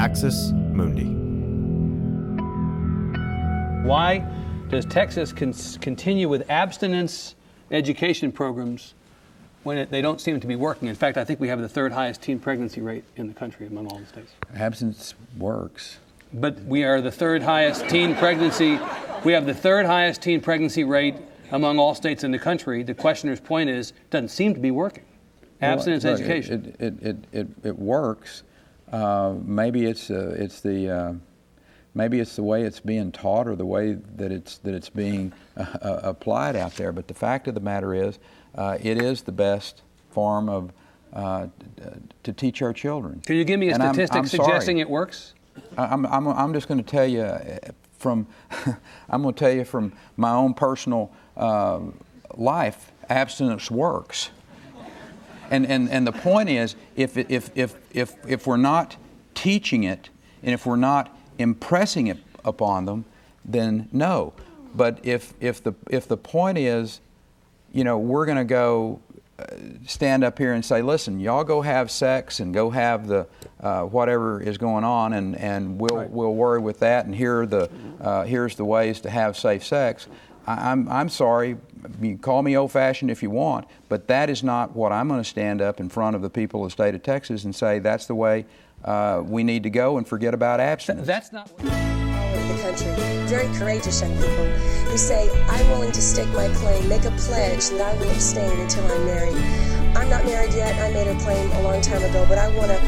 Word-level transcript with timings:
Axis 0.00 0.50
Mundi. 0.72 1.04
Why 3.86 4.26
does 4.70 4.84
Texas 4.86 5.32
con- 5.32 5.52
continue 5.80 6.28
with 6.28 6.50
abstinence 6.50 7.36
education 7.70 8.32
programs 8.32 8.94
when 9.62 9.78
it, 9.78 9.90
they 9.90 10.02
don't 10.02 10.20
seem 10.20 10.40
to 10.40 10.46
be 10.46 10.56
working? 10.56 10.88
In 10.88 10.96
fact, 10.96 11.16
I 11.16 11.24
think 11.24 11.38
we 11.38 11.46
have 11.46 11.60
the 11.60 11.68
third 11.68 11.92
highest 11.92 12.22
teen 12.22 12.40
pregnancy 12.40 12.80
rate 12.80 13.04
in 13.14 13.28
the 13.28 13.34
country 13.34 13.68
among 13.68 13.86
all 13.86 13.98
the 13.98 14.06
states. 14.06 14.32
Abstinence 14.56 15.14
works. 15.38 15.98
But 16.32 16.58
we 16.64 16.82
are 16.82 17.00
the 17.00 17.12
third 17.12 17.42
highest 17.42 17.88
teen 17.88 18.16
pregnancy. 18.16 18.80
We 19.22 19.34
have 19.34 19.46
the 19.46 19.54
third 19.54 19.86
highest 19.86 20.22
teen 20.22 20.40
pregnancy 20.40 20.82
rate 20.82 21.14
among 21.52 21.78
all 21.78 21.94
states 21.94 22.24
in 22.24 22.30
the 22.30 22.38
country. 22.38 22.82
The 22.82 22.94
questioner's 22.94 23.40
point 23.40 23.70
is, 23.70 23.90
it 23.90 24.10
doesn't 24.10 24.28
seem 24.28 24.54
to 24.54 24.60
be 24.60 24.70
working. 24.70 25.04
Abstinence 25.62 26.04
Well, 26.04 26.14
look, 26.14 26.22
education. 26.22 26.74
It, 26.78 26.84
it, 26.84 27.02
it, 27.02 27.16
it, 27.32 27.48
it 27.64 27.78
works. 27.78 28.42
Uh, 28.90 29.34
maybe 29.44 29.84
it's 29.86 30.10
uh, 30.10 30.34
it's 30.38 30.60
the 30.62 30.90
uh, 30.90 31.12
maybe 31.94 32.18
it's 32.18 32.34
the 32.34 32.42
way 32.42 32.62
it's 32.62 32.80
being 32.80 33.12
taught 33.12 33.46
or 33.46 33.54
the 33.56 33.66
way 33.66 33.92
that 34.16 34.32
it's 34.32 34.58
that 34.58 34.74
it's 34.74 34.88
being 34.88 35.32
uh, 35.56 35.66
uh, 35.82 36.00
applied 36.02 36.56
out 36.56 36.74
there. 36.76 36.92
But 36.92 37.08
the 37.08 37.14
fact 37.14 37.46
of 37.46 37.54
the 37.54 37.60
matter 37.60 37.94
is, 37.94 38.18
uh, 38.54 38.78
it 38.80 39.00
is 39.00 39.22
the 39.22 39.32
best 39.32 39.82
form 40.10 40.48
of 40.48 40.72
uh, 41.12 41.48
to 42.22 42.32
teach 42.32 42.62
our 42.62 42.72
children. 42.72 43.20
Can 43.26 43.36
you 43.36 43.44
give 43.44 43.60
me 43.60 43.68
a 43.70 43.74
And 43.74 43.82
I'm- 43.82 43.94
statistic 43.94 44.16
I'm 44.18 44.26
sorry. 44.26 44.44
suggesting 44.46 44.78
it 44.78 44.88
works? 44.88 45.34
I'm, 45.76 46.06
I'm, 46.06 46.26
I'm 46.28 46.52
just 46.54 46.68
going 46.68 46.82
to 46.82 46.88
tell 46.88 47.06
you 47.06 47.36
from 47.98 48.26
I'm 49.10 49.22
going 49.22 49.34
to 49.34 49.38
tell 49.38 49.52
you 49.52 49.64
from 49.64 49.92
my 50.16 50.30
own 50.32 50.54
personal 50.54 51.12
uh, 51.40 51.80
life, 52.36 52.92
abstinence 53.08 53.70
works. 53.70 54.30
And, 55.50 55.66
and, 55.66 55.90
and 55.90 56.06
the 56.06 56.12
point 56.12 56.48
is, 56.48 56.76
if, 56.94 57.16
if, 57.16 57.50
if, 57.56 57.74
if, 57.92 58.14
if 58.28 58.46
we're 58.46 58.56
not 58.56 58.96
teaching 59.34 59.82
it 59.82 60.10
and 60.44 60.54
if 60.54 60.64
we're 60.64 60.76
not 60.76 61.18
impressing 61.38 62.06
it 62.06 62.18
upon 62.44 62.84
them, 62.84 63.04
then 63.44 63.88
no. 63.90 64.32
But 64.74 65.00
if, 65.02 65.34
if, 65.40 65.62
the, 65.62 65.74
if 65.90 66.06
the 66.06 66.16
point 66.16 66.56
is, 66.58 67.00
you 67.72 67.82
know, 67.82 67.98
we're 67.98 68.26
going 68.26 68.38
to 68.38 68.44
go 68.44 69.00
uh, 69.40 69.44
stand 69.86 70.22
up 70.22 70.38
here 70.38 70.52
and 70.52 70.64
say, 70.64 70.82
listen, 70.82 71.18
y'all 71.18 71.42
go 71.42 71.62
have 71.62 71.90
sex 71.90 72.38
and 72.38 72.54
go 72.54 72.70
have 72.70 73.08
the 73.08 73.26
uh, 73.60 73.82
whatever 73.82 74.40
is 74.40 74.56
going 74.56 74.84
on, 74.84 75.14
and, 75.14 75.36
and 75.36 75.80
we'll, 75.80 76.06
we'll 76.10 76.34
worry 76.34 76.60
with 76.60 76.78
that, 76.80 77.06
and 77.06 77.14
here 77.14 77.42
are 77.42 77.46
the, 77.46 77.70
uh, 78.00 78.24
here's 78.24 78.54
the 78.54 78.64
ways 78.64 79.00
to 79.00 79.10
have 79.10 79.36
safe 79.36 79.64
sex. 79.64 80.06
I, 80.50 80.72
I'm, 80.72 80.88
I'm 80.88 81.08
sorry, 81.08 81.56
you 82.00 82.18
call 82.18 82.42
me 82.42 82.56
old 82.56 82.72
fashioned 82.72 83.10
if 83.10 83.22
you 83.22 83.30
want, 83.30 83.66
but 83.88 84.08
that 84.08 84.28
is 84.28 84.42
not 84.42 84.74
what 84.74 84.92
I'm 84.92 85.08
going 85.08 85.20
to 85.20 85.28
stand 85.28 85.62
up 85.62 85.80
in 85.80 85.88
front 85.88 86.16
of 86.16 86.22
the 86.22 86.30
people 86.30 86.64
of 86.64 86.68
the 86.68 86.72
state 86.72 86.94
of 86.94 87.02
Texas 87.02 87.44
and 87.44 87.54
say 87.54 87.78
that's 87.78 88.06
the 88.06 88.14
way 88.14 88.46
uh, 88.84 89.22
we 89.24 89.44
need 89.44 89.62
to 89.62 89.70
go 89.70 89.98
and 89.98 90.06
forget 90.06 90.34
about 90.34 90.60
abstinence. 90.60 91.06
That's 91.06 91.32
not. 91.32 91.50
all 91.60 91.66
over 91.66 92.52
the 92.52 92.62
country, 92.62 92.90
very 93.26 93.46
courageous 93.56 94.00
young 94.00 94.14
people 94.16 94.46
who 94.90 94.96
say, 94.96 95.30
I'm 95.46 95.68
willing 95.70 95.92
to 95.92 96.00
stake 96.02 96.28
my 96.30 96.48
claim, 96.54 96.88
make 96.88 97.04
a 97.04 97.12
pledge 97.12 97.68
that 97.70 97.80
I 97.80 97.94
will 98.00 98.10
abstain 98.10 98.58
until 98.60 98.84
I'm 98.90 99.04
married. 99.06 99.36
I'm 99.96 100.08
not 100.08 100.24
married 100.24 100.54
yet. 100.54 100.80
I 100.80 100.92
made 100.92 101.08
a 101.08 101.18
claim 101.20 101.50
a 101.52 101.62
long 101.62 101.80
time 101.80 102.02
ago, 102.02 102.24
but 102.28 102.38
I 102.38 102.48
want 102.56 102.70
to 102.70 102.78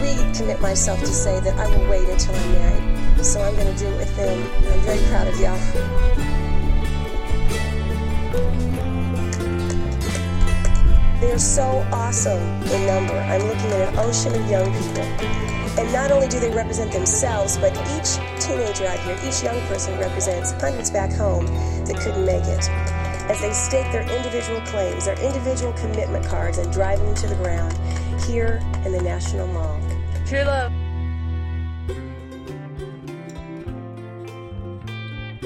recommit 0.00 0.60
myself 0.60 1.00
to 1.00 1.06
say 1.06 1.40
that 1.40 1.58
I 1.58 1.66
will 1.76 1.88
wait 1.88 2.08
until 2.08 2.34
I'm 2.34 2.52
married. 2.52 3.24
So 3.24 3.40
I'm 3.40 3.54
going 3.56 3.72
to 3.72 3.78
do 3.78 3.86
it 3.88 3.96
with 3.96 4.16
them. 4.16 4.42
I'm 4.72 4.80
very 4.80 5.00
proud 5.08 5.26
of 5.26 5.40
y'all. 5.40 6.33
They're 11.34 11.40
so 11.40 11.84
awesome 11.90 12.40
in 12.62 12.86
number. 12.86 13.12
I'm 13.14 13.42
looking 13.42 13.66
at 13.72 13.92
an 13.92 13.98
ocean 13.98 14.40
of 14.40 14.48
young 14.48 14.72
people. 14.72 15.02
And 15.76 15.92
not 15.92 16.12
only 16.12 16.28
do 16.28 16.38
they 16.38 16.54
represent 16.54 16.92
themselves, 16.92 17.56
but 17.56 17.72
each 17.72 18.14
teenager 18.40 18.86
out 18.86 19.00
here, 19.00 19.18
each 19.26 19.42
young 19.42 19.60
person 19.62 19.98
represents 19.98 20.52
hundreds 20.52 20.92
back 20.92 21.10
home 21.10 21.44
that 21.86 21.98
couldn't 22.00 22.24
make 22.24 22.44
it. 22.44 22.70
As 23.28 23.40
they 23.40 23.52
stake 23.52 23.90
their 23.90 24.02
individual 24.16 24.60
claims, 24.60 25.06
their 25.06 25.18
individual 25.20 25.72
commitment 25.72 26.24
cards, 26.24 26.58
and 26.58 26.72
drive 26.72 27.00
them 27.00 27.16
to 27.16 27.26
the 27.26 27.34
ground 27.34 27.76
here 28.22 28.62
in 28.84 28.92
the 28.92 29.02
National 29.02 29.48
Mall. 29.48 29.80
True 30.28 30.44
love. 30.44 30.72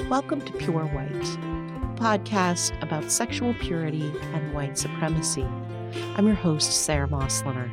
Welcome 0.07 0.41
to 0.41 0.53
Pure 0.53 0.85
White, 0.85 1.15
a 1.15 1.95
podcast 1.99 2.79
about 2.83 3.09
sexual 3.09 3.55
purity 3.55 4.13
and 4.35 4.53
white 4.53 4.77
supremacy. 4.77 5.47
I'm 6.15 6.25
your 6.25 6.35
host, 6.35 6.71
Sara 6.71 7.07
Moslener. 7.07 7.69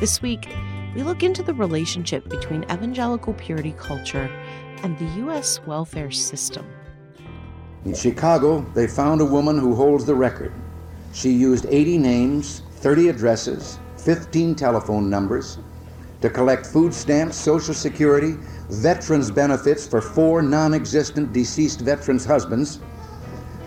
This 0.00 0.22
week, 0.22 0.48
we 0.94 1.02
look 1.02 1.22
into 1.22 1.42
the 1.42 1.54
relationship 1.54 2.28
between 2.28 2.64
evangelical 2.64 3.34
purity 3.34 3.72
culture 3.72 4.30
and 4.82 4.98
the 4.98 5.06
U.S. 5.22 5.60
welfare 5.66 6.10
system. 6.10 6.66
In 7.84 7.94
Chicago, 7.94 8.60
they 8.74 8.86
found 8.86 9.20
a 9.20 9.24
woman 9.24 9.58
who 9.58 9.74
holds 9.74 10.04
the 10.04 10.14
record. 10.14 10.52
She 11.12 11.30
used 11.30 11.66
80 11.68 11.98
names, 11.98 12.62
30 12.76 13.08
addresses, 13.08 13.78
15 13.96 14.54
telephone 14.54 15.10
numbers 15.10 15.58
to 16.24 16.30
collect 16.30 16.64
food 16.64 16.94
stamps, 16.94 17.36
Social 17.36 17.74
Security, 17.74 18.36
veterans 18.70 19.30
benefits 19.30 19.86
for 19.86 20.00
four 20.00 20.40
non 20.40 20.72
existent 20.72 21.34
deceased 21.34 21.82
veterans' 21.82 22.24
husbands, 22.24 22.80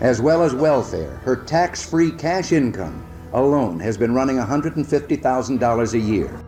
as 0.00 0.20
well 0.20 0.42
as 0.42 0.56
welfare. 0.56 1.18
Her 1.18 1.36
tax 1.36 1.88
free 1.88 2.10
cash 2.10 2.50
income 2.50 3.06
alone 3.32 3.80
has 3.80 3.96
been 3.96 4.14
running 4.14 4.36
$150,000 4.36 5.92
a 5.92 5.98
year. 5.98 6.44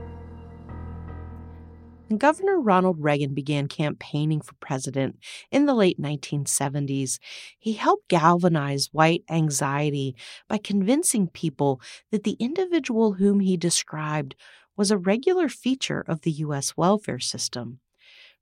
Governor 2.16 2.60
Ronald 2.60 2.96
Reagan 3.00 3.34
began 3.34 3.68
campaigning 3.68 4.40
for 4.40 4.54
president 4.54 5.16
in 5.52 5.66
the 5.66 5.74
late 5.74 6.00
1970s, 6.00 7.20
he 7.56 7.74
helped 7.74 8.08
galvanize 8.08 8.88
white 8.90 9.22
anxiety 9.30 10.16
by 10.48 10.58
convincing 10.58 11.28
people 11.28 11.80
that 12.10 12.24
the 12.24 12.36
individual 12.40 13.12
whom 13.12 13.38
he 13.38 13.56
described 13.56 14.34
was 14.76 14.90
a 14.90 14.98
regular 14.98 15.48
feature 15.48 16.04
of 16.08 16.22
the 16.22 16.32
U.S. 16.32 16.76
welfare 16.76 17.20
system. 17.20 17.78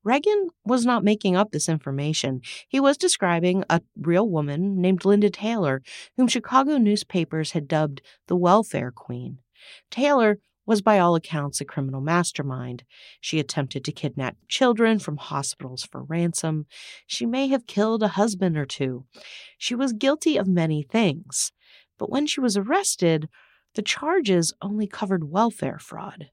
Reagan 0.05 0.49
was 0.65 0.87
not 0.87 1.05
making 1.05 1.37
up 1.37 1.51
this 1.51 1.69
information. 1.69 2.41
He 2.69 2.81
was 2.81 2.97
describing 2.97 3.65
a 3.69 3.81
real 3.97 4.29
woman 4.29 4.81
named 4.81 5.05
Linda 5.05 5.31
Taylor, 5.31 5.83
whom 6.17 6.29
Chicago 6.29 6.79
newspapers 6.79 7.53
had 7.53 7.69
dubbed 7.69 8.01
the 8.27 8.37
welfare 8.37 8.91
queen. 8.91 9.39
Taylor 9.91 10.39
was 10.69 10.83
by 10.83 10.99
all 10.99 11.15
accounts 11.15 11.61
a 11.61 11.65
criminal 11.65 12.03
mastermind. 12.03 12.85
She 13.23 13.41
attempted 13.41 13.85
to 13.85 13.93
kidnap 13.93 14.37
children 14.49 14.99
from 14.99 15.17
hospitals 15.17 15.83
for 15.91 16.03
ransom. 16.03 16.67
She 17.07 17.25
may 17.25 17.49
have 17.49 17.67
killed 17.67 18.03
a 18.03 18.09
husband 18.09 18.59
or 18.59 18.67
two. 18.67 19.07
She 19.57 19.75
was 19.75 19.95
guilty 19.95 20.37
of 20.37 20.47
many 20.47 20.83
things. 20.83 21.53
But 21.99 22.11
when 22.11 22.27
she 22.27 22.41
was 22.41 22.57
arrested, 22.57 23.31
the 23.75 23.83
charges 23.83 24.53
only 24.61 24.87
covered 24.87 25.31
welfare 25.31 25.79
fraud. 25.79 26.31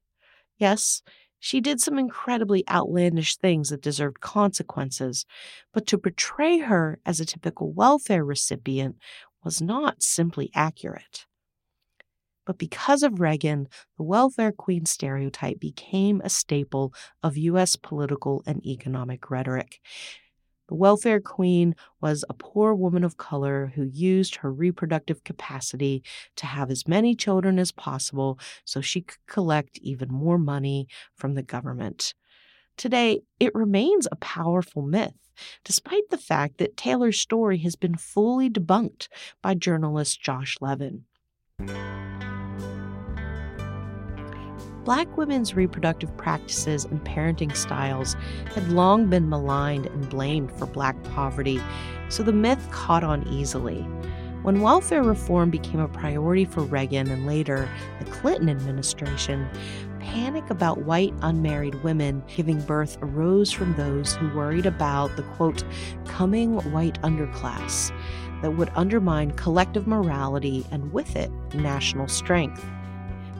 Yes, 0.58 1.02
she 1.40 1.62
did 1.62 1.80
some 1.80 2.00
incredibly 2.00 2.68
outlandish 2.70 3.38
things 3.38 3.70
that 3.70 3.82
deserved 3.82 4.20
consequences, 4.20 5.26
but 5.74 5.86
to 5.88 5.98
portray 5.98 6.60
her 6.60 7.00
as 7.06 7.20
a 7.20 7.26
typical 7.26 7.72
welfare 7.72 8.26
recipient 8.26 8.98
was 9.44 9.62
not 9.62 10.02
simply 10.02 10.50
accurate. 10.56 11.26
But 12.46 12.58
because 12.58 13.02
of 13.04 13.20
Reagan, 13.20 13.68
the 13.98 14.04
welfare 14.04 14.52
queen 14.52 14.86
stereotype 14.86 15.60
became 15.60 16.22
a 16.22 16.30
staple 16.30 16.94
of 17.24 17.38
U.S. 17.38 17.76
political 17.76 18.44
and 18.46 18.64
economic 18.66 19.30
rhetoric. 19.32 19.80
The 20.68 20.76
welfare 20.76 21.20
queen 21.20 21.76
was 22.02 22.26
a 22.28 22.34
poor 22.34 22.74
woman 22.74 23.04
of 23.04 23.18
color 23.18 23.72
who 23.76 23.84
used 23.84 24.38
her 24.38 24.52
reproductive 24.52 25.24
capacity 25.24 26.04
to 26.38 26.46
have 26.46 26.72
as 26.72 26.88
many 26.88 27.16
children 27.16 27.60
as 27.60 27.72
possible 27.72 28.40
so 28.64 28.82
she 28.82 29.02
could 29.02 29.26
collect 29.28 29.78
even 29.80 30.10
more 30.12 30.40
money 30.40 30.88
from 31.16 31.36
the 31.36 31.44
government. 31.44 32.14
Today, 32.78 33.22
it 33.40 33.54
remains 33.54 34.08
a 34.12 34.18
powerful 34.18 34.82
myth, 34.82 35.14
despite 35.64 36.10
the 36.10 36.18
fact 36.18 36.58
that 36.58 36.78
Taylor's 36.78 37.20
story 37.20 37.60
has 37.60 37.76
been 37.76 37.96
fully 37.96 38.50
debunked 38.50 39.08
by 39.42 39.54
journalist 39.54 40.22
Josh 40.22 40.58
Levin. 40.60 41.06
Black 44.86 45.18
women's 45.18 45.56
reproductive 45.56 46.16
practices 46.16 46.86
and 46.86 47.04
parenting 47.04 47.56
styles 47.56 48.16
had 48.54 48.70
long 48.70 49.08
been 49.08 49.28
maligned 49.28 49.88
and 49.88 50.08
blamed 50.08 50.52
for 50.52 50.68
Black 50.68 50.96
poverty, 51.06 51.60
so 52.10 52.22
the 52.22 52.32
myth 52.32 52.70
caught 52.70 53.04
on 53.04 53.28
easily. 53.28 53.82
When 54.44 54.62
welfare 54.62 55.02
reform 55.02 55.50
became 55.50 55.80
a 55.80 55.88
priority 55.88 56.46
for 56.46 56.62
Reagan 56.62 57.10
and 57.10 57.26
later 57.26 57.68
the 57.98 58.12
Clinton 58.12 58.48
administration, 58.48 59.50
panic 60.00 60.48
about 60.52 60.84
white 60.84 61.16
unmarried 61.24 61.84
women 61.84 62.24
giving 62.28 62.62
birth 62.62 63.00
arose 63.02 63.52
from 63.52 63.74
those 63.74 64.16
who 64.16 64.30
worried 64.38 64.68
about 64.68 65.16
the 65.16 65.24
quote, 65.24 65.64
coming 66.06 66.58
white 66.72 67.02
underclass. 67.02 67.92
that 68.42 68.52
would 68.52 68.70
undermine 68.76 69.32
collective 69.32 69.88
morality 69.88 70.66
and 70.70 70.92
with 70.92 71.16
it, 71.16 71.32
national 71.56 72.08
strength. 72.08 72.64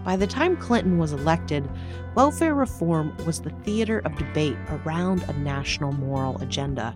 By 0.06 0.16
the 0.16 0.28
time 0.28 0.56
Clinton 0.56 1.00
was 1.00 1.14
elected, 1.14 1.68
welfare 2.14 2.54
reform 2.54 3.18
was 3.26 3.42
the 3.42 3.50
theater 3.64 4.04
of 4.06 4.16
debate 4.16 4.56
around 4.70 5.24
a 5.24 5.34
national 5.34 5.94
moral 5.94 6.40
agenda. 6.44 6.96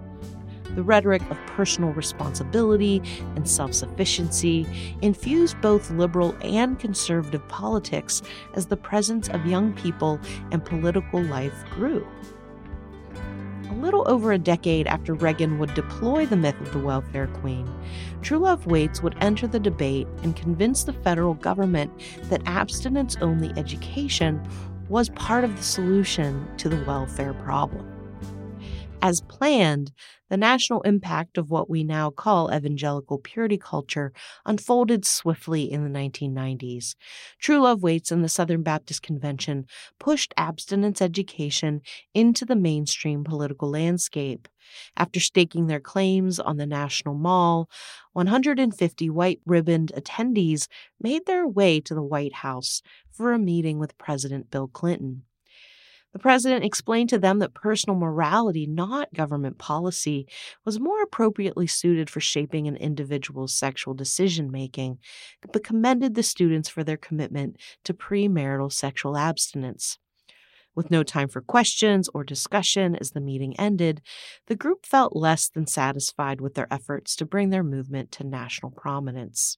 The 0.76 0.84
rhetoric 0.84 1.24
of 1.32 1.38
personal 1.48 1.92
responsibility 1.94 3.02
and 3.36 3.50
self 3.50 3.74
sufficiency 3.74 4.68
infused 5.02 5.60
both 5.60 5.90
liberal 5.90 6.36
and 6.44 6.78
conservative 6.78 7.46
politics 7.48 8.22
as 8.54 8.68
the 8.68 8.78
presence 8.78 9.28
of 9.28 9.48
young 9.48 9.74
people 9.74 10.20
and 10.52 10.64
political 10.64 11.24
life 11.24 11.66
grew 11.72 12.08
a 13.70 13.74
little 13.76 14.04
over 14.08 14.32
a 14.32 14.38
decade 14.38 14.88
after 14.88 15.14
Reagan 15.14 15.60
would 15.60 15.74
deploy 15.74 16.26
the 16.26 16.36
myth 16.36 16.60
of 16.60 16.72
the 16.74 16.80
welfare 16.80 17.28
queen, 17.28 17.72
True 18.22 18.40
Love 18.40 18.66
Waits 18.66 19.04
would 19.04 19.16
enter 19.22 19.48
the 19.48 19.60
debate 19.60 20.08
and 20.24 20.36
convince 20.36 20.84
the 20.84 20.94
federal 20.94 21.36
government 21.36 21.92
that 22.24 22.42
abstinence 22.46 23.16
only 23.22 23.52
education 23.58 24.42
was 24.90 25.10
part 25.10 25.44
of 25.44 25.56
the 25.56 25.64
solution 25.64 26.48
to 26.58 26.68
the 26.68 26.84
welfare 26.86 27.34
problem. 27.34 27.99
As 29.02 29.22
planned, 29.22 29.94
the 30.30 30.36
national 30.36 30.82
impact 30.82 31.38
of 31.38 31.50
what 31.50 31.70
we 31.70 31.86
now 31.86 32.10
call 32.10 32.54
evangelical 32.54 33.18
purity 33.18 33.58
culture 33.58 34.12
unfolded 34.46 35.06
swiftly 35.06 35.72
in 35.72 35.84
the 35.84 36.00
1990s. 36.00 36.96
True 37.40 37.62
Love 37.62 37.82
Waits 37.82 38.12
and 38.12 38.26
the 38.26 38.30
Southern 38.30 38.62
Baptist 38.62 39.02
Convention 39.02 39.66
pushed 40.00 40.34
abstinence 40.36 41.02
education 41.02 41.82
into 42.14 42.44
the 42.44 42.58
mainstream 42.58 43.24
political 43.24 43.70
landscape. 43.70 44.50
After 44.98 45.22
staking 45.22 45.68
their 45.68 45.80
claims 45.80 46.38
on 46.38 46.58
the 46.58 46.66
National 46.66 47.16
Mall, 47.16 47.70
150 48.12 49.10
white 49.10 49.40
ribboned 49.46 49.94
attendees 49.96 50.68
made 51.02 51.26
their 51.26 51.48
way 51.48 51.80
to 51.80 51.96
the 51.96 52.04
White 52.04 52.36
House 52.36 52.82
for 53.10 53.32
a 53.32 53.40
meeting 53.40 53.80
with 53.80 53.98
President 53.98 54.52
Bill 54.52 54.68
Clinton. 54.68 55.24
The 56.12 56.20
president 56.20 56.66
explained 56.66 57.10
to 57.10 57.20
them 57.20 57.40
that 57.40 57.54
personal 57.54 57.98
morality, 57.98 58.66
not 58.66 59.14
government 59.14 59.60
policy, 59.60 60.28
was 60.66 60.80
more 60.80 61.04
appropriately 61.04 61.68
suited 61.68 62.10
for 62.10 62.20
shaping 62.20 62.68
an 62.68 62.76
individual's 62.76 63.54
sexual 63.54 63.94
decision 63.94 64.52
making, 64.52 64.98
but 65.52 65.64
commended 65.64 66.16
the 66.16 66.24
students 66.24 66.68
for 66.68 66.84
their 66.84 66.98
commitment 66.98 67.58
to 67.84 67.94
premarital 67.94 68.72
sexual 68.74 69.18
abstinence. 69.18 70.00
With 70.76 70.90
no 70.90 71.04
time 71.04 71.28
for 71.28 71.42
questions 71.42 72.10
or 72.14 72.24
discussion 72.24 72.96
as 72.96 73.12
the 73.12 73.22
meeting 73.22 73.60
ended, 73.60 74.02
the 74.48 74.56
group 74.56 74.86
felt 74.86 75.16
less 75.16 75.50
than 75.50 75.68
satisfied 75.68 76.42
with 76.42 76.54
their 76.56 76.72
efforts 76.72 77.16
to 77.18 77.26
bring 77.26 77.50
their 77.50 77.64
movement 77.64 78.12
to 78.14 78.24
national 78.24 78.72
prominence. 78.72 79.58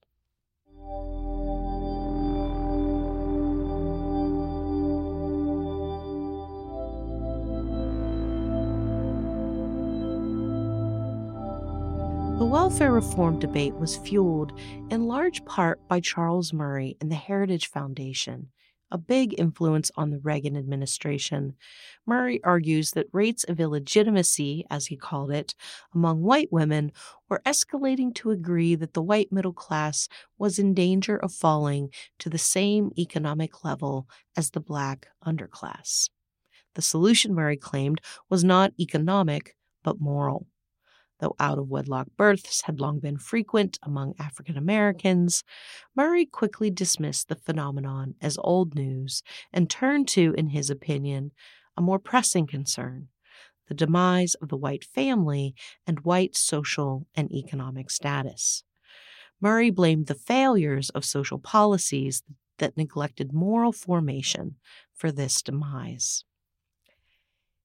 The 12.41 12.47
welfare 12.47 12.91
reform 12.91 13.37
debate 13.37 13.75
was 13.75 13.97
fueled 13.97 14.59
in 14.89 15.05
large 15.05 15.45
part 15.45 15.79
by 15.87 15.99
Charles 15.99 16.51
Murray 16.51 16.97
and 16.99 17.11
the 17.11 17.15
Heritage 17.15 17.67
Foundation, 17.67 18.49
a 18.89 18.97
big 18.97 19.39
influence 19.39 19.91
on 19.95 20.09
the 20.09 20.17
Reagan 20.17 20.57
administration. 20.57 21.53
Murray 22.07 22.43
argues 22.43 22.93
that 22.93 23.05
rates 23.13 23.43
of 23.43 23.59
illegitimacy, 23.59 24.65
as 24.71 24.87
he 24.87 24.97
called 24.97 25.29
it, 25.29 25.53
among 25.93 26.23
white 26.23 26.51
women 26.51 26.91
were 27.29 27.43
escalating 27.45 28.11
to 28.15 28.31
agree 28.31 28.73
that 28.73 28.95
the 28.95 29.03
white 29.03 29.31
middle 29.31 29.53
class 29.53 30.09
was 30.39 30.57
in 30.57 30.73
danger 30.73 31.17
of 31.17 31.31
falling 31.31 31.91
to 32.17 32.27
the 32.27 32.39
same 32.39 32.91
economic 32.97 33.63
level 33.63 34.09
as 34.35 34.49
the 34.49 34.59
black 34.59 35.09
underclass. 35.23 36.09
The 36.73 36.81
solution, 36.81 37.35
Murray 37.35 37.57
claimed, 37.57 38.01
was 38.31 38.43
not 38.43 38.73
economic, 38.79 39.55
but 39.83 40.01
moral. 40.01 40.47
Though 41.21 41.35
out 41.39 41.59
of 41.59 41.69
wedlock 41.69 42.07
births 42.17 42.63
had 42.63 42.79
long 42.79 42.99
been 42.99 43.19
frequent 43.19 43.77
among 43.83 44.15
African 44.17 44.57
Americans, 44.57 45.43
Murray 45.95 46.25
quickly 46.25 46.71
dismissed 46.71 47.29
the 47.29 47.35
phenomenon 47.35 48.15
as 48.19 48.39
old 48.41 48.73
news 48.73 49.21
and 49.53 49.69
turned 49.69 50.07
to, 50.09 50.33
in 50.35 50.47
his 50.47 50.71
opinion, 50.71 51.31
a 51.77 51.81
more 51.81 51.99
pressing 51.99 52.47
concern 52.47 53.07
the 53.67 53.75
demise 53.75 54.33
of 54.41 54.49
the 54.49 54.57
white 54.57 54.83
family 54.83 55.55
and 55.87 55.99
white 56.01 56.35
social 56.35 57.07
and 57.15 57.31
economic 57.31 57.89
status. 57.89 58.63
Murray 59.39 59.69
blamed 59.69 60.07
the 60.07 60.15
failures 60.15 60.89
of 60.89 61.05
social 61.05 61.39
policies 61.39 62.23
that 62.57 62.75
neglected 62.75 63.31
moral 63.31 63.71
formation 63.71 64.55
for 64.93 65.11
this 65.11 65.41
demise. 65.41 66.25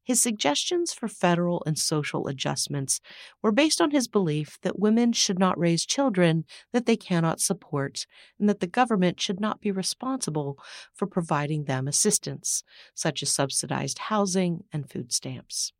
His 0.07 0.23
suggestions 0.23 0.95
for 0.95 1.09
federal 1.09 1.65
and 1.67 1.77
social 1.77 2.29
adjustments 2.29 3.01
were 3.43 3.51
based 3.51 3.81
on 3.81 3.91
his 3.91 4.07
belief 4.07 4.57
that 4.63 4.79
women 4.79 5.13
should 5.13 5.37
not 5.37 5.59
raise 5.59 5.85
children 5.85 6.45
that 6.73 6.87
they 6.87 6.97
cannot 6.97 7.41
support 7.41 8.07
and 8.39 8.49
that 8.49 8.61
the 8.61 8.69
government 8.69 9.21
should 9.21 9.41
not 9.41 9.61
be 9.61 9.73
responsible 9.73 10.61
for 10.95 11.09
providing 11.09 11.65
them 11.65 11.89
assistance, 11.89 12.63
such 12.95 13.21
as 13.21 13.33
subsidized 13.33 13.99
housing 13.99 14.63
and 14.73 14.89
food 14.89 15.13
stamps. 15.13 15.73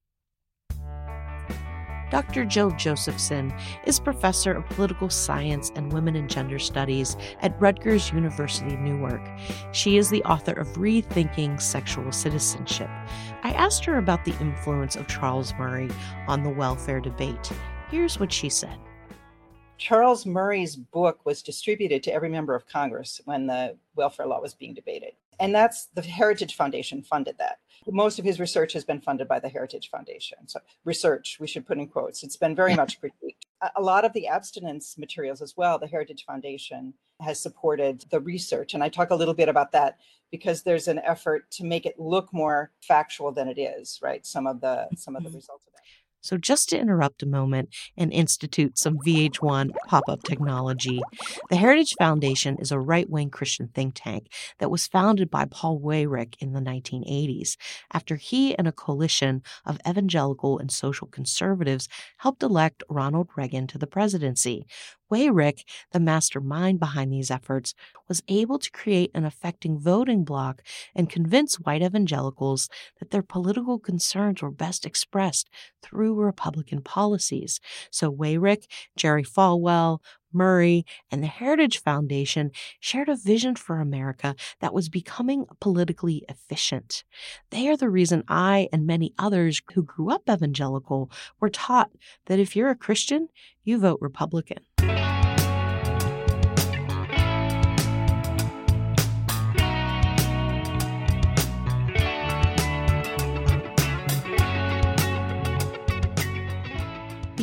Dr. 2.11 2.45
Jyl 2.45 2.71
Josephson 2.71 3.53
is 3.85 3.99
professor 3.99 4.53
of 4.53 4.65
political 4.67 5.11
science 5.11 5.73
and 5.75 5.93
women 5.93 6.15
and 6.15 6.31
gender 6.31 6.59
studies 6.61 7.17
at 7.41 7.61
Rutgers 7.61 8.13
University 8.13 8.77
Newark. 8.77 9.21
She 9.73 9.97
is 9.97 10.09
the 10.09 10.23
author 10.23 10.53
of 10.53 10.69
Rethinking 10.75 11.61
Sexual 11.61 12.13
Citizenship. 12.13 12.89
I 13.43 13.53
asked 13.53 13.85
her 13.85 13.99
about 13.99 14.25
the 14.25 14.39
influence 14.41 14.97
of 14.97 15.07
Charles 15.07 15.55
Murray 15.55 15.91
on 16.27 16.43
the 16.43 16.51
welfare 16.51 17.01
debate. 17.01 17.53
Here's 17.91 18.19
what 18.19 18.33
she 18.33 18.49
said. 18.49 18.79
Charles 19.79 20.25
Murray's 20.25 20.75
book 20.75 21.21
was 21.25 21.43
distributed 21.43 22.03
to 22.05 22.13
every 22.13 22.31
member 22.31 22.55
of 22.55 22.67
Congress 22.67 23.21
when 23.25 23.47
the 23.47 23.77
welfare 23.95 24.27
law 24.27 24.41
was 24.41 24.55
being 24.55 24.75
debated. 24.75 25.13
And 25.39 25.55
that's 25.55 25.87
the 25.95 26.03
Heritage 26.03 26.55
Foundation 26.55 27.03
funded 27.03 27.37
that 27.39 27.59
most 27.89 28.19
of 28.19 28.25
his 28.25 28.41
research 28.41 28.73
has 28.73 28.85
been 28.85 29.01
funded 29.01 29.29
by 29.29 29.39
the 29.39 29.49
Heritage 29.49 29.91
Foundation. 29.91 30.39
So, 30.47 30.61
research, 30.85 31.39
we 31.41 31.47
should 31.47 31.67
put 31.67 31.79
in 31.79 31.89
quotes, 31.89 32.23
it's 32.23 32.37
been 32.37 32.55
very 32.55 32.75
much 32.77 33.01
critiqued. 33.01 33.46
A 33.77 33.81
lot 33.81 34.05
of 34.05 34.13
the 34.13 34.29
abstinence 34.29 34.99
materials 34.99 35.41
as 35.41 35.55
well, 35.57 35.79
the 35.79 35.87
Heritage 35.87 36.25
Foundation 36.27 36.93
has 37.21 37.41
supported 37.41 38.05
the 38.11 38.21
research. 38.21 38.75
And 38.75 38.83
I 38.83 38.89
talk 38.89 39.11
a 39.11 39.15
little 39.15 39.35
bit 39.35 39.49
about 39.49 39.73
that 39.73 39.99
because 40.31 40.63
there's 40.63 40.89
an 40.89 41.01
effort 41.01 41.51
to 41.53 41.65
make 41.65 41.87
it 41.87 41.99
look 41.99 42.33
more 42.33 42.73
factual 42.83 43.33
than 43.33 43.49
it 43.49 43.59
is, 43.59 43.99
right? 44.03 44.27
Some 44.27 44.47
of 44.47 44.61
the 44.61 44.89
some 44.97 45.17
of 45.17 45.23
the 45.23 45.29
mm-hmm. 45.29 45.37
results 45.37 45.67
of 45.67 45.73
that. 45.73 45.81
So, 46.27 46.37
just 46.37 46.69
to 46.71 46.79
interrupt 46.79 47.23
a 47.23 47.27
moment 47.27 47.69
and 47.97 48.13
institute 48.13 48.79
some 48.79 48.99
VH1 48.99 49.71
pop 49.87 50.03
up 50.09 50.25
technology, 50.25 51.01
the 51.51 51.57
Heritage 51.57 51.95
Foundation 52.01 52.57
is 52.59 52.73
a 52.73 52.81
right 52.81 53.09
wing 53.09 53.31
Christian 53.31 53.69
think 53.69 53.95
tank 53.95 54.33
that 54.59 54.71
was 54.71 54.89
founded 54.89 55.31
by 55.31 55.45
Paul 55.45 55.79
Weyrich 55.79 56.35
in 56.41 56.53
the 56.53 56.61
1980s 56.61 57.57
after 57.93 58.17
he 58.17 58.59
and 58.59 58.67
a 58.67 58.73
coalition 58.73 59.43
of 59.65 59.79
evangelical 59.89 60.59
and 60.59 60.73
social 60.73 61.07
conservatives 61.07 61.89
helped 62.19 62.43
elect 62.43 62.83
Ronald 62.91 63.29
Reagan 63.37 63.69
to 63.69 63.79
the 63.79 63.87
presidency. 63.87 64.67
Weyrich, 65.11 65.65
the 65.93 66.01
mastermind 66.01 66.81
behind 66.81 67.13
these 67.13 67.31
efforts, 67.31 67.75
was 68.09 68.23
able 68.29 68.59
to 68.59 68.71
create 68.71 69.11
an 69.15 69.25
affecting 69.25 69.79
voting 69.79 70.25
bloc 70.25 70.63
and 70.95 71.11
convince 71.11 71.57
white 71.57 71.83
evangelicals 71.83 72.69
that 72.99 73.11
their 73.11 73.23
political 73.23 73.79
concerns 73.79 74.43
were 74.43 74.51
best 74.51 74.85
expressed 74.85 75.49
through 75.83 76.15
Republican 76.15 76.83
policies. 76.83 77.61
So 77.91 78.13
Weyrich, 78.13 78.67
Jerry 78.97 79.25
Falwell, 79.25 80.01
Murray, 80.37 80.85
and 81.11 81.23
the 81.23 81.29
Heritage 81.29 81.81
Foundation 81.83 82.51
shared 82.79 83.09
a 83.09 83.17
vision 83.17 83.57
for 83.57 83.81
America 83.81 84.35
that 84.61 84.75
was 84.75 84.89
becoming 84.89 85.47
politically 85.61 86.25
efficient. 86.29 87.05
They 87.51 87.69
are 87.69 87.77
the 87.77 87.91
reason 87.91 88.23
I 88.29 88.69
and 88.73 88.87
many 88.87 89.15
others 89.19 89.63
who 89.75 89.83
grew 89.83 90.11
up 90.11 90.29
evangelical 90.31 91.11
were 91.41 91.51
taught 91.51 91.91
that 92.27 92.39
if 92.39 92.55
you're 92.55 92.71
a 92.71 92.77
Christian, 92.77 93.29
you 93.65 93.79
vote 93.79 93.99
Republican. 94.01 94.59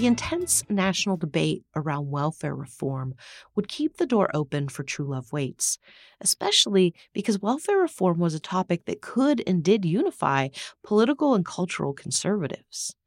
The 0.03 0.07
intense 0.07 0.65
national 0.69 1.15
debate 1.15 1.63
around 1.77 2.11
welfare 2.11 2.53
reform 2.53 3.15
would 3.55 3.69
keep 3.69 3.95
the 3.95 4.05
door 4.05 4.29
open 4.33 4.67
for 4.67 4.83
True 4.83 5.05
Love 5.05 5.31
Waits, 5.31 5.77
especially 6.19 6.93
because 7.13 7.41
welfare 7.41 7.77
reform 7.77 8.19
was 8.19 8.33
a 8.33 8.39
topic 8.41 8.83
that 8.83 9.01
could 9.01 9.41
and 9.47 9.63
did 9.63 9.85
unify 9.85 10.49
political 10.83 11.35
and 11.35 11.45
cultural 11.45 11.93
conservatives. 11.93 12.97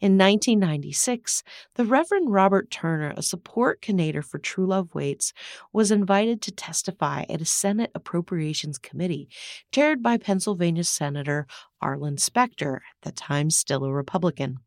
In 0.00 0.18
1996, 0.18 1.44
the 1.76 1.84
Reverend 1.84 2.32
Robert 2.32 2.72
Turner, 2.72 3.14
a 3.16 3.22
support 3.22 3.80
coordinator 3.80 4.20
for 4.20 4.40
True 4.40 4.66
Love 4.66 4.96
Waits, 4.96 5.32
was 5.72 5.92
invited 5.92 6.42
to 6.42 6.50
testify 6.50 7.22
at 7.28 7.40
a 7.40 7.44
Senate 7.44 7.92
Appropriations 7.94 8.78
Committee 8.78 9.28
chaired 9.70 10.02
by 10.02 10.16
Pennsylvania 10.16 10.82
Senator 10.82 11.46
Arlen 11.80 12.18
Specter, 12.18 12.82
at 12.96 13.02
the 13.02 13.12
time 13.12 13.48
still 13.48 13.84
a 13.84 13.92
Republican. 13.92 14.58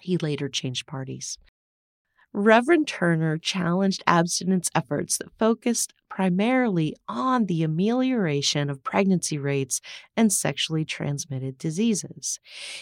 He 0.00 0.16
later 0.18 0.48
changed 0.48 0.86
parties. 0.86 1.38
Reverend 2.38 2.86
Turner 2.86 3.38
challenged 3.38 4.02
abstinence 4.06 4.68
efforts 4.74 5.16
that 5.16 5.32
focused 5.38 5.94
primarily 6.10 6.94
on 7.08 7.46
the 7.46 7.62
amelioration 7.62 8.68
of 8.68 8.84
pregnancy 8.84 9.38
rates 9.38 9.80
and 10.18 10.30
sexually 10.30 10.84
transmitted 10.84 11.56
diseases. 11.56 12.38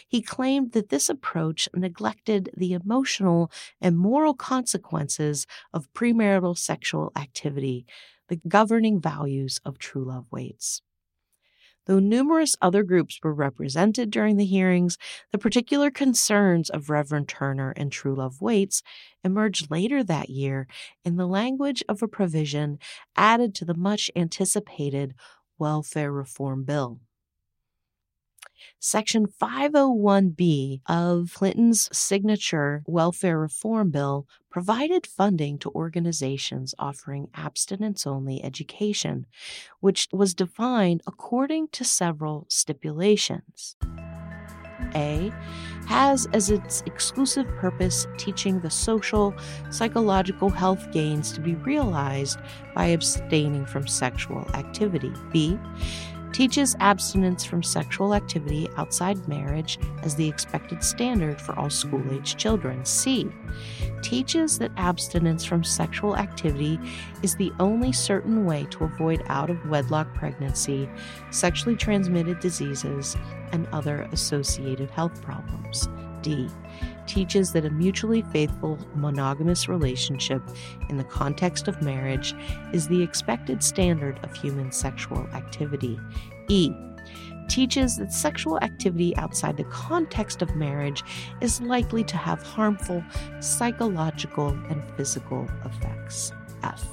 He 0.09 0.23
claimed 0.23 0.73
that 0.73 0.88
this 0.88 1.09
approach 1.09 1.68
neglected 1.73 2.50
the 2.56 2.73
emotional 2.73 3.49
and 3.80 3.97
moral 3.97 4.35
consequences 4.35 5.47
of 5.73 5.92
premarital 5.94 6.59
sexual 6.59 7.12
activity, 7.16 7.87
the 8.28 8.40
governing 8.49 9.00
values 9.00 9.61
of 9.64 9.78
True 9.78 10.04
Love 10.04 10.26
Waits. 10.33 10.83
Though 11.86 11.98
numerous 11.98 12.56
other 12.62 12.82
groups 12.82 13.18
were 13.22 13.34
represented 13.34 14.10
during 14.10 14.36
the 14.36 14.46
hearings, 14.46 14.96
the 15.32 15.38
particular 15.38 15.90
concerns 15.90 16.70
of 16.70 16.88
Reverend 16.88 17.28
Turner 17.28 17.72
and 17.76 17.92
True 17.92 18.14
Love 18.14 18.40
Waits 18.40 18.82
emerged 19.22 19.70
later 19.70 20.02
that 20.02 20.30
year 20.30 20.66
in 21.04 21.16
the 21.16 21.26
language 21.26 21.82
of 21.88 22.02
a 22.02 22.08
provision 22.08 22.78
added 23.16 23.54
to 23.56 23.64
the 23.64 23.74
much 23.74 24.10
anticipated 24.16 25.14
Welfare 25.58 26.12
Reform 26.12 26.64
Bill. 26.64 27.00
Section 28.78 29.26
501B 29.26 30.80
of 30.87 31.33
Clinton's 31.35 31.88
signature 31.97 32.83
welfare 32.87 33.38
reform 33.38 33.90
bill 33.90 34.26
provided 34.50 35.06
funding 35.06 35.59
to 35.59 35.71
organizations 35.71 36.75
offering 36.78 37.28
abstinence 37.35 38.06
only 38.06 38.42
education, 38.44 39.26
which 39.80 40.09
was 40.12 40.35
defined 40.35 41.02
according 41.06 41.68
to 41.68 41.85
several 41.85 42.47
stipulations. 42.49 43.76
A 44.94 45.33
has 45.87 46.26
as 46.33 46.50
its 46.50 46.83
exclusive 46.87 47.47
purpose 47.56 48.06
teaching 48.16 48.61
the 48.61 48.71
social, 48.71 49.35
psychological 49.71 50.50
health 50.50 50.90
gains 50.92 51.33
to 51.33 51.40
be 51.40 51.54
realized 51.56 52.38
by 52.75 52.87
abstaining 52.87 53.66
from 53.66 53.87
sexual 53.87 54.49
activity. 54.54 55.12
B 55.33 55.59
teaches 56.34 56.74
abstinence 56.80 57.44
from 57.44 57.62
sexual 57.62 58.12
activity 58.12 58.68
outside 58.76 59.28
marriage 59.28 59.78
as 60.02 60.16
the 60.16 60.28
expected 60.28 60.82
standard 60.82 61.40
for 61.40 61.56
all 61.56 61.70
school 61.70 62.02
age 62.10 62.36
children. 62.36 62.84
C. 62.84 63.30
Teaches 64.02 64.58
that 64.58 64.72
abstinence 64.76 65.44
from 65.44 65.62
sexual 65.62 66.16
activity 66.16 66.78
is 67.22 67.36
the 67.36 67.52
only 67.60 67.92
certain 67.92 68.44
way 68.44 68.66
to 68.70 68.82
avoid 68.82 69.22
out 69.28 69.48
of 69.48 69.64
wedlock 69.70 70.12
pregnancy, 70.12 70.90
sexually 71.30 71.76
transmitted 71.76 72.40
diseases, 72.40 73.16
and 73.52 73.68
other 73.68 74.08
associated 74.10 74.90
health 74.90 75.22
problems. 75.22 75.88
D 76.20 76.50
teaches 77.06 77.52
that 77.52 77.64
a 77.64 77.70
mutually 77.70 78.23
faithful 78.23 78.78
monogamous 78.94 79.68
relationship 79.68 80.42
in 80.88 80.96
the 80.96 81.04
context 81.04 81.68
of 81.68 81.82
marriage 81.82 82.34
is 82.73 82.88
the 82.88 83.02
expected 83.02 83.62
standard 83.62 84.18
of 84.23 84.34
human 84.34 84.73
sexual 84.73 85.26
activity. 85.34 85.99
E 86.49 86.73
teaches 87.49 87.99
that 87.99 88.12
sexual 88.12 88.58
activity 88.61 89.14
outside 89.16 89.56
the 89.56 89.64
context 89.64 90.40
of 90.40 90.56
marriage 90.56 91.02
is 91.40 91.61
likely 91.61 92.02
to 92.02 92.16
have 92.16 92.42
harmful 92.42 93.04
psychological 93.40 94.49
and 94.70 94.82
physical 94.96 95.46
effects. 95.64 96.32
F 96.62 96.87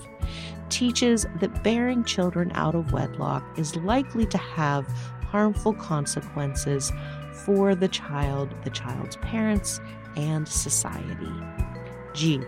teaches 0.70 1.26
that 1.40 1.64
bearing 1.64 2.04
children 2.04 2.52
out 2.56 2.76
of 2.76 2.94
wedlock 2.94 3.44
is 3.58 3.76
likely 3.78 4.26
to 4.26 4.38
have 4.38 4.88
harmful 5.26 5.74
consequences 5.74 6.92
for 7.46 7.76
the 7.76 7.88
child, 7.88 8.54
the 8.64 8.70
child's 8.70 9.18
parents, 9.18 9.80
and 10.16 10.48
society. 10.48 11.32
G. 12.14 12.42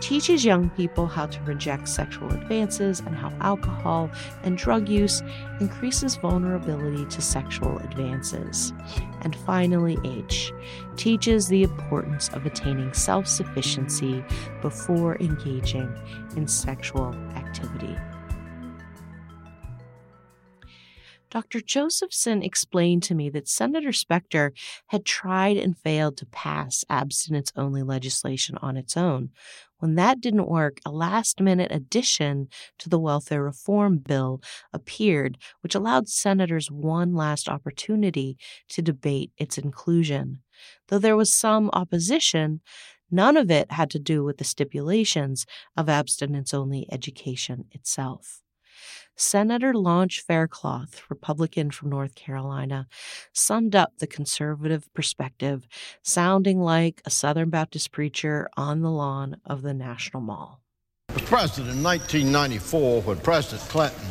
Teaches 0.00 0.44
young 0.44 0.70
people 0.70 1.06
how 1.06 1.26
to 1.26 1.40
reject 1.42 1.88
sexual 1.88 2.32
advances 2.32 2.98
and 3.00 3.14
how 3.14 3.32
alcohol 3.40 4.10
and 4.42 4.58
drug 4.58 4.88
use 4.88 5.22
increases 5.60 6.16
vulnerability 6.16 7.04
to 7.06 7.22
sexual 7.22 7.78
advances. 7.78 8.72
And 9.20 9.36
finally, 9.36 9.96
H. 10.04 10.52
Teaches 10.96 11.46
the 11.46 11.62
importance 11.62 12.28
of 12.30 12.44
attaining 12.44 12.92
self 12.92 13.28
sufficiency 13.28 14.24
before 14.60 15.16
engaging 15.18 15.94
in 16.36 16.48
sexual 16.48 17.14
activity. 17.36 17.96
Dr. 21.32 21.62
Josephson 21.62 22.42
explained 22.42 23.02
to 23.04 23.14
me 23.14 23.30
that 23.30 23.48
Senator 23.48 23.90
Specter 23.90 24.52
had 24.88 25.06
tried 25.06 25.56
and 25.56 25.78
failed 25.78 26.18
to 26.18 26.26
pass 26.26 26.84
abstinence 26.90 27.50
only 27.56 27.82
legislation 27.82 28.58
on 28.60 28.76
its 28.76 28.98
own. 28.98 29.30
When 29.78 29.94
that 29.94 30.20
didn't 30.20 30.50
work, 30.50 30.78
a 30.84 30.90
last 30.90 31.40
minute 31.40 31.72
addition 31.72 32.48
to 32.80 32.90
the 32.90 32.98
welfare 32.98 33.42
reform 33.42 33.96
bill 33.96 34.42
appeared, 34.74 35.38
which 35.62 35.74
allowed 35.74 36.10
senators 36.10 36.70
one 36.70 37.14
last 37.14 37.48
opportunity 37.48 38.36
to 38.68 38.82
debate 38.82 39.32
its 39.38 39.56
inclusion. 39.56 40.42
Though 40.88 40.98
there 40.98 41.16
was 41.16 41.32
some 41.32 41.70
opposition, 41.72 42.60
none 43.10 43.38
of 43.38 43.50
it 43.50 43.72
had 43.72 43.88
to 43.92 43.98
do 43.98 44.22
with 44.22 44.36
the 44.36 44.44
stipulations 44.44 45.46
of 45.78 45.88
abstinence 45.88 46.52
only 46.52 46.86
education 46.92 47.64
itself. 47.70 48.41
Senator 49.16 49.74
Lauch 49.74 50.20
Faircloth, 50.20 51.02
Republican 51.08 51.70
from 51.70 51.90
North 51.90 52.14
Carolina, 52.14 52.86
summed 53.32 53.76
up 53.76 53.98
the 53.98 54.06
conservative 54.06 54.92
perspective, 54.94 55.66
sounding 56.02 56.60
like 56.60 57.02
a 57.04 57.10
Southern 57.10 57.50
Baptist 57.50 57.92
preacher 57.92 58.48
on 58.56 58.80
the 58.80 58.90
lawn 58.90 59.36
of 59.44 59.62
the 59.62 59.74
National 59.74 60.22
Mall. 60.22 60.60
Mr. 61.10 61.26
President, 61.26 61.76
in 61.76 61.82
1994, 61.82 63.02
when 63.02 63.18
President 63.18 63.68
Clinton 63.68 64.06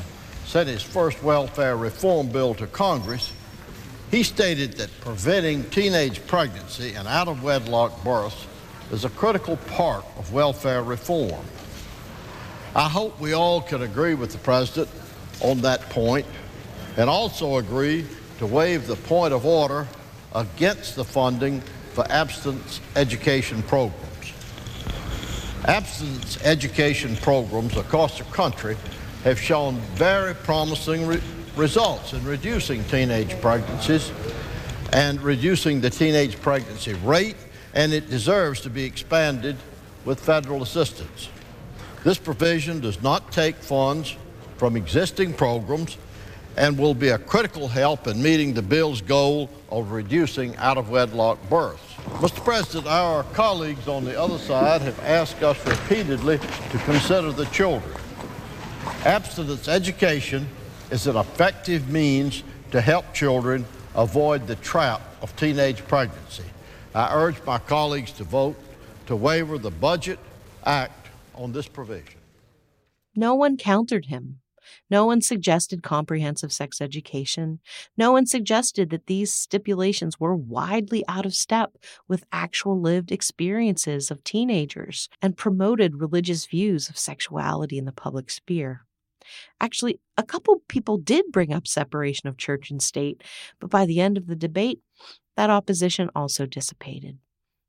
sent 0.46 0.70
his 0.70 0.84
first 0.84 1.22
welfare 1.24 1.78
reform 1.78 2.30
bill 2.30 2.54
to 2.56 2.68
Congress, 2.68 3.32
he 4.12 4.24
stated 4.24 4.74
that 4.74 4.90
preventing 5.00 5.64
teenage 5.70 6.26
pregnancy 6.28 6.94
and 6.94 7.08
out 7.08 7.28
of 7.28 7.44
wedlock 7.44 8.04
births 8.04 8.46
is 8.92 9.06
a 9.06 9.10
critical 9.10 9.56
part 9.68 10.06
of 10.18 10.34
welfare 10.34 10.84
reform. 10.84 11.46
I 12.74 12.88
hope 12.88 13.20
we 13.20 13.34
all 13.34 13.62
can 13.62 13.82
agree 13.82 14.14
with 14.14 14.32
the 14.32 14.38
President 14.38 14.88
on 15.42 15.60
that 15.62 15.82
point 15.90 16.26
and 16.96 17.10
also 17.10 17.58
agree 17.58 18.06
to 18.38 18.48
waive 18.48 18.88
the 18.88 18.96
point 18.96 19.34
of 19.34 19.46
order 19.46 19.86
against 20.34 20.96
the 20.96 21.04
funding 21.04 21.60
for 21.94 22.10
abstinence 22.10 22.80
education 22.96 23.62
programs. 23.64 24.34
Abstinence 25.66 26.42
education 26.46 27.18
programs 27.18 27.76
across 27.76 28.18
the 28.18 28.24
country 28.26 28.78
have 29.26 29.38
shown 29.38 29.76
very 29.96 30.34
promising 30.34 31.06
re 31.06 31.22
results 31.58 32.14
in 32.14 32.24
reducing 32.24 32.82
teenage 32.86 33.40
pregnancies 33.42 34.10
and 34.94 35.22
reducing 35.22 35.82
the 35.82 35.90
teenage 35.90 36.40
pregnancy 36.40 36.94
rate, 37.04 37.36
and 37.74 37.92
it 37.92 38.10
deserves 38.10 38.62
to 38.62 38.70
be 38.70 38.86
expanded 38.86 39.58
with 40.06 40.18
federal 40.18 40.64
assistance. 40.64 41.28
This 42.04 42.18
provision 42.18 42.80
does 42.80 43.02
not 43.04 43.32
take 43.32 43.56
funds 43.56 44.16
from 44.58 44.76
existing 44.76 45.34
programs 45.34 45.98
and 46.58 46.78
will 46.78 46.94
be 46.94 47.10
a 47.10 47.18
critical 47.18 47.68
help 47.68 48.08
in 48.08 48.22
meeting 48.22 48.54
the 48.54 48.62
bill's 48.62 49.02
goal 49.02 49.50
of 49.70 49.92
reducing 49.92 50.56
out 50.58 50.78
of 50.78 50.90
wedlock 50.90 51.38
births. 51.50 51.94
Mr. 52.20 52.44
President, 52.44 52.88
our 52.88 53.24
colleagues 53.34 53.88
on 53.88 54.04
the 54.04 54.20
other 54.20 54.38
side 54.38 54.82
have 54.82 55.00
asked 55.02 55.44
us 55.44 55.64
repeatedly 55.66 56.40
to 56.72 56.78
consider 56.80 57.32
the 57.32 57.46
children. 57.46 57.94
Abstinence 59.06 59.68
education 59.68 60.48
is 60.90 61.08
an 61.08 61.16
effective 61.16 61.90
means 61.90 62.44
to 62.72 62.82
help 62.82 63.14
children 63.14 63.66
avoid 63.96 64.48
the 64.48 64.56
trap 64.58 65.02
of 65.22 65.36
teenage 65.36 65.86
pregnancy. 65.88 66.44
I 66.94 67.14
urge 67.16 67.44
my 67.46 67.60
colleagues 67.60 68.12
to 68.14 68.24
vote 68.24 68.56
to 69.06 69.16
waiver 69.16 69.58
the 69.58 69.72
Budget 69.72 70.20
Act 70.66 71.01
on 71.36 71.52
this 71.52 71.68
provision. 71.68 72.20
No 73.16 73.36
one 73.36 73.58
countered 73.58 74.06
him. 74.06 74.40
No 74.90 75.06
one 75.06 75.22
suggested 75.22 75.84
comprehensive 75.84 76.54
sex 76.54 76.82
education. 76.82 77.60
No 77.98 78.12
one 78.12 78.26
suggested 78.26 78.90
that 78.92 79.08
these 79.08 79.34
stipulations 79.34 80.20
were 80.20 80.36
widely 80.36 81.04
out 81.08 81.26
of 81.26 81.34
step 81.34 81.78
with 82.08 82.26
actual 82.32 82.80
lived 82.80 83.12
experiences 83.12 84.12
of 84.12 84.24
teenagers 84.24 85.10
and 85.22 85.36
promoted 85.36 86.00
religious 86.00 86.46
views 86.46 86.90
of 86.90 86.98
sexuality 86.98 87.78
in 87.78 87.86
the 87.86 87.92
public 87.92 88.30
sphere. 88.30 88.86
Actually, 89.60 90.00
a 90.18 90.24
couple 90.24 90.62
people 90.68 90.98
did 90.98 91.26
bring 91.32 91.54
up 91.54 91.68
separation 91.68 92.28
of 92.28 92.38
church 92.38 92.70
and 92.72 92.82
state, 92.82 93.24
but 93.60 93.70
by 93.70 93.86
the 93.86 94.00
end 94.00 94.18
of 94.18 94.28
the 94.28 94.36
debate, 94.36 94.80
That 95.38 95.50
opposition 95.50 96.10
also 96.16 96.46
dissipated. 96.46 97.18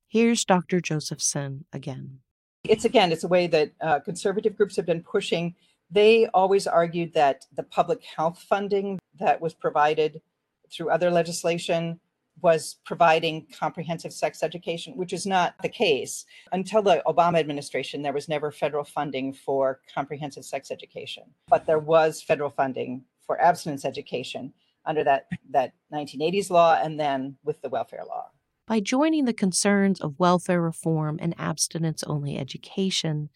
Here's 0.08 0.44
Dr. 0.44 0.80
Josephson 0.80 1.64
again. 1.72 2.18
It's 2.64 2.84
again, 2.84 3.10
it's 3.10 3.24
a 3.24 3.28
way 3.28 3.48
that 3.48 3.72
uh, 3.80 3.98
conservative 4.00 4.56
groups 4.56 4.76
have 4.76 4.86
been 4.86 5.02
pushing. 5.02 5.56
They 5.90 6.26
always 6.28 6.68
argued 6.68 7.12
that 7.14 7.44
the 7.56 7.64
public 7.64 8.04
health 8.04 8.38
funding 8.48 9.00
that 9.18 9.40
was 9.40 9.52
provided 9.52 10.22
through 10.70 10.90
other 10.90 11.10
legislation 11.10 11.98
was 12.40 12.76
providing 12.86 13.46
comprehensive 13.58 14.12
sex 14.12 14.42
education, 14.42 14.96
which 14.96 15.12
is 15.12 15.26
not 15.26 15.54
the 15.60 15.68
case. 15.68 16.24
Until 16.52 16.82
the 16.82 17.02
Obama 17.06 17.38
administration, 17.38 18.00
there 18.00 18.12
was 18.12 18.28
never 18.28 18.52
federal 18.52 18.84
funding 18.84 19.32
for 19.32 19.80
comprehensive 19.92 20.44
sex 20.44 20.70
education, 20.70 21.24
but 21.48 21.66
there 21.66 21.80
was 21.80 22.22
federal 22.22 22.50
funding 22.50 23.02
for 23.26 23.40
abstinence 23.40 23.84
education 23.84 24.52
under 24.86 25.04
that, 25.04 25.26
that 25.50 25.74
1980s 25.92 26.48
law 26.48 26.78
and 26.82 26.98
then 26.98 27.36
with 27.44 27.60
the 27.60 27.68
welfare 27.68 28.04
law. 28.06 28.30
By 28.72 28.80
joining 28.80 29.26
the 29.26 29.34
concerns 29.34 30.00
of 30.00 30.18
welfare 30.18 30.62
reform 30.62 31.18
and 31.20 31.34
abstinence 31.36 32.02
only 32.04 32.38
education, 32.38 33.28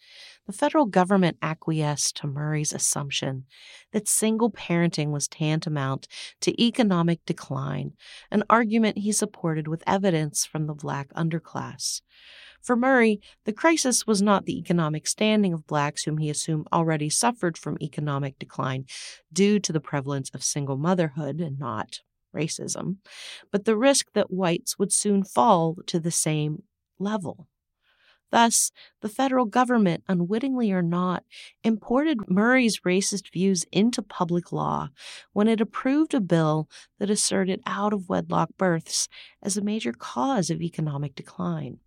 the 0.47 0.51
federal 0.51 0.87
government 0.87 1.37
acquiesced 1.43 2.17
to 2.17 2.25
Murray's 2.25 2.73
assumption 2.73 3.45
that 3.91 4.07
single 4.07 4.49
parenting 4.49 5.11
was 5.11 5.27
tantamount 5.27 6.07
to 6.41 6.59
economic 6.59 7.23
decline, 7.27 7.91
an 8.31 8.45
argument 8.49 8.97
he 8.97 9.11
supported 9.11 9.67
with 9.67 9.83
evidence 9.85 10.43
from 10.43 10.65
the 10.65 10.73
black 10.73 11.13
underclass. 11.13 12.01
For 12.59 12.75
Murray, 12.75 13.21
the 13.45 13.53
crisis 13.53 14.07
was 14.07 14.23
not 14.23 14.45
the 14.45 14.57
economic 14.57 15.05
standing 15.05 15.53
of 15.53 15.67
blacks 15.67 16.05
whom 16.05 16.17
he 16.17 16.31
assumed 16.31 16.65
already 16.73 17.11
suffered 17.11 17.59
from 17.59 17.77
economic 17.79 18.39
decline 18.39 18.85
due 19.31 19.59
to 19.59 19.71
the 19.71 19.79
prevalence 19.79 20.31
of 20.33 20.43
single 20.43 20.77
motherhood 20.77 21.39
and 21.39 21.59
not 21.59 21.99
racism, 22.37 22.97
but 23.51 23.65
the 23.65 23.75
risk 23.75 24.07
that 24.13 24.31
whites 24.31 24.77
would 24.77 24.93
soon 24.93 25.23
fall 25.23 25.77
to 25.87 25.99
the 25.99 26.11
same 26.11 26.63
level. 26.99 27.47
Thus, 28.29 28.71
the 29.01 29.09
federal 29.09 29.45
government, 29.45 30.03
unwittingly 30.07 30.71
or 30.71 30.81
not, 30.81 31.23
imported 31.63 32.29
Murray's 32.29 32.81
racist 32.81 33.31
views 33.31 33.65
into 33.71 34.01
public 34.01 34.51
law 34.51 34.89
when 35.31 35.47
it 35.47 35.61
approved 35.61 36.13
a 36.13 36.19
bill 36.19 36.69
that 36.99 37.09
asserted 37.09 37.61
out 37.65 37.93
of 37.93 38.09
wedlock 38.09 38.49
births 38.57 39.07
as 39.41 39.55
a 39.55 39.63
major 39.63 39.93
cause 39.93 40.49
of 40.49 40.61
economic 40.61 41.15
decline. 41.15 41.79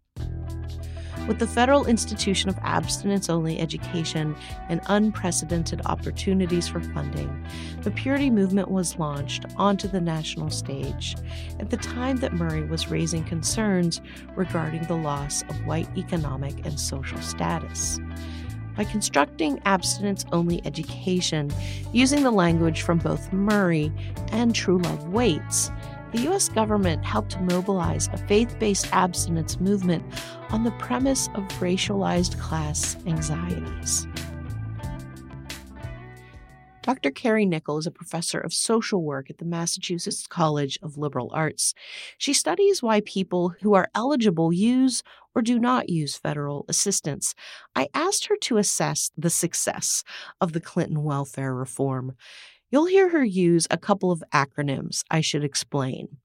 With 1.30 1.38
the 1.38 1.46
federal 1.46 1.86
institution 1.86 2.50
of 2.50 2.58
abstinence 2.62 3.30
only 3.30 3.60
education 3.60 4.34
and 4.68 4.80
unprecedented 4.88 5.80
opportunities 5.86 6.66
for 6.66 6.80
funding, 6.80 7.46
the 7.82 7.92
purity 7.92 8.30
movement 8.30 8.68
was 8.68 8.98
launched 8.98 9.44
onto 9.56 9.86
the 9.86 10.00
national 10.00 10.50
stage 10.50 11.14
at 11.60 11.70
the 11.70 11.76
time 11.76 12.16
that 12.16 12.32
Murray 12.32 12.64
was 12.64 12.90
raising 12.90 13.22
concerns 13.22 14.00
regarding 14.34 14.82
the 14.88 14.96
loss 14.96 15.42
of 15.42 15.64
white 15.66 15.86
economic 15.96 16.66
and 16.66 16.80
social 16.80 17.20
status. 17.20 18.00
By 18.76 18.82
constructing 18.82 19.60
abstinence 19.66 20.24
only 20.32 20.60
education 20.66 21.52
using 21.92 22.24
the 22.24 22.32
language 22.32 22.82
from 22.82 22.98
both 22.98 23.32
Murray 23.32 23.92
and 24.32 24.52
True 24.52 24.78
Love 24.78 25.10
Waits, 25.10 25.70
the 26.12 26.20
U.S. 26.22 26.48
government 26.48 27.04
helped 27.04 27.40
mobilize 27.40 28.08
a 28.12 28.16
faith 28.16 28.58
based 28.58 28.88
abstinence 28.92 29.60
movement 29.60 30.04
on 30.50 30.64
the 30.64 30.72
premise 30.72 31.28
of 31.34 31.44
racialized 31.60 32.38
class 32.40 32.96
anxieties. 33.06 34.06
Dr. 36.82 37.10
Carrie 37.10 37.46
Nickel 37.46 37.78
is 37.78 37.86
a 37.86 37.90
professor 37.90 38.40
of 38.40 38.54
social 38.54 39.02
work 39.02 39.28
at 39.28 39.38
the 39.38 39.44
Massachusetts 39.44 40.26
College 40.26 40.78
of 40.82 40.96
Liberal 40.96 41.30
Arts. 41.32 41.74
She 42.16 42.32
studies 42.32 42.82
why 42.82 43.02
people 43.02 43.54
who 43.60 43.74
are 43.74 43.90
eligible 43.94 44.52
use 44.52 45.02
or 45.34 45.42
do 45.42 45.58
not 45.58 45.90
use 45.90 46.16
federal 46.16 46.64
assistance. 46.68 47.34
I 47.76 47.88
asked 47.94 48.26
her 48.26 48.36
to 48.36 48.56
assess 48.56 49.10
the 49.16 49.30
success 49.30 50.02
of 50.40 50.52
the 50.52 50.60
Clinton 50.60 51.04
welfare 51.04 51.54
reform. 51.54 52.16
You'll 52.70 52.86
hear 52.86 53.08
her 53.08 53.24
use 53.24 53.66
a 53.70 53.76
couple 53.76 54.12
of 54.12 54.22
acronyms 54.32 55.02
I 55.10 55.20
should 55.20 55.42
explain. 55.42 56.18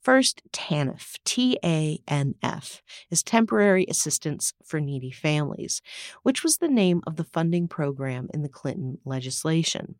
First, 0.00 0.40
TANF, 0.50 1.18
T 1.26 1.58
A 1.62 1.98
N 2.08 2.34
F, 2.42 2.82
is 3.10 3.22
Temporary 3.22 3.84
Assistance 3.86 4.54
for 4.64 4.80
Needy 4.80 5.10
Families, 5.10 5.82
which 6.22 6.42
was 6.42 6.56
the 6.56 6.68
name 6.68 7.02
of 7.06 7.16
the 7.16 7.24
funding 7.24 7.68
program 7.68 8.28
in 8.32 8.40
the 8.40 8.48
Clinton 8.48 8.96
legislation. 9.04 9.96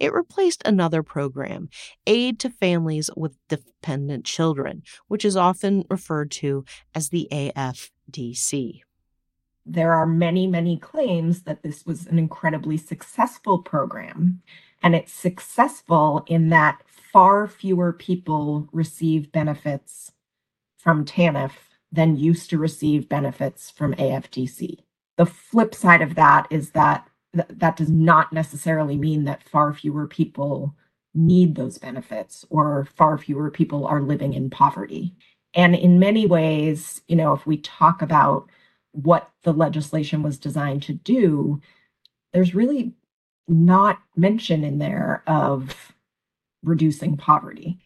It 0.00 0.12
replaced 0.12 0.62
another 0.64 1.04
program, 1.04 1.68
Aid 2.04 2.40
to 2.40 2.50
Families 2.50 3.08
with 3.16 3.38
Dependent 3.48 4.24
Children, 4.24 4.82
which 5.06 5.24
is 5.24 5.36
often 5.36 5.84
referred 5.88 6.32
to 6.32 6.64
as 6.92 7.10
the 7.10 7.28
AFDC. 7.30 8.80
There 9.64 9.94
are 9.94 10.06
many, 10.06 10.48
many 10.48 10.76
claims 10.76 11.44
that 11.44 11.62
this 11.62 11.86
was 11.86 12.06
an 12.08 12.18
incredibly 12.18 12.76
successful 12.76 13.60
program 13.62 14.42
and 14.84 14.96
it's 14.96 15.14
successful 15.14 16.24
in 16.28 16.50
that 16.50 16.82
far 17.12 17.48
fewer 17.48 17.94
people 17.94 18.68
receive 18.72 19.32
benefits 19.32 20.12
from 20.78 21.04
TANF 21.06 21.52
than 21.92 22.16
used 22.16 22.50
to 22.50 22.58
receive 22.58 23.08
benefits 23.08 23.70
from 23.70 23.94
AFDC. 23.94 24.78
The 25.18 25.26
flip 25.26 25.74
side 25.74 26.02
of 26.02 26.16
that 26.16 26.48
is 26.50 26.72
that 26.72 27.08
th- 27.34 27.48
that 27.50 27.76
does 27.76 27.90
not 27.90 28.32
necessarily 28.32 28.98
mean 28.98 29.24
that 29.24 29.48
far 29.48 29.74
fewer 29.74 30.08
people 30.08 30.76
need 31.14 31.56
those 31.56 31.78
benefits 31.78 32.44
or 32.50 32.88
far 32.96 33.18
fewer 33.18 33.50
people 33.50 33.86
are 33.86 34.02
living 34.02 34.34
in 34.34 34.50
poverty. 34.50 35.14
And 35.54 35.76
in 35.76 36.00
many 36.00 36.26
ways, 36.26 37.02
you 37.08 37.16
know, 37.16 37.32
if 37.34 37.46
we 37.46 37.58
talk 37.58 38.02
about 38.02 38.50
what 38.92 39.30
the 39.44 39.52
legislation 39.52 40.22
was 40.22 40.38
designed 40.38 40.82
to 40.84 40.94
do, 40.94 41.60
there's 42.32 42.54
really 42.54 42.94
not 43.48 43.98
mention 44.16 44.64
in 44.64 44.78
there 44.78 45.22
of 45.26 45.92
reducing 46.62 47.16
poverty. 47.16 47.78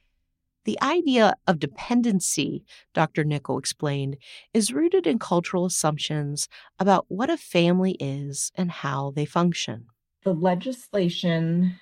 The 0.64 0.80
idea 0.82 1.34
of 1.46 1.58
dependency, 1.58 2.64
Dr. 2.92 3.24
Nickel 3.24 3.58
explained, 3.58 4.18
is 4.52 4.72
rooted 4.72 5.06
in 5.06 5.18
cultural 5.18 5.64
assumptions 5.64 6.48
about 6.78 7.06
what 7.08 7.30
a 7.30 7.38
family 7.38 7.92
is 7.98 8.52
and 8.54 8.70
how 8.70 9.12
they 9.16 9.24
function. 9.24 9.86
The 10.24 10.34
legislation, 10.34 11.76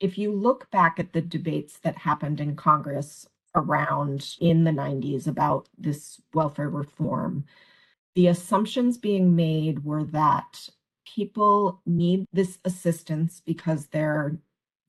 if 0.00 0.16
you 0.16 0.32
look 0.32 0.70
back 0.70 0.98
at 0.98 1.12
the 1.12 1.20
debates 1.20 1.78
that 1.80 1.98
happened 1.98 2.40
in 2.40 2.56
Congress 2.56 3.26
around 3.54 4.36
in 4.40 4.64
the 4.64 4.70
90s 4.70 5.26
about 5.26 5.68
this 5.76 6.20
welfare 6.32 6.70
reform, 6.70 7.44
the 8.14 8.28
assumptions 8.28 8.96
being 8.96 9.36
made 9.36 9.84
were 9.84 10.04
that 10.04 10.70
people 11.16 11.80
need 11.86 12.26
this 12.32 12.58
assistance 12.66 13.42
because 13.44 13.86
they're 13.86 14.36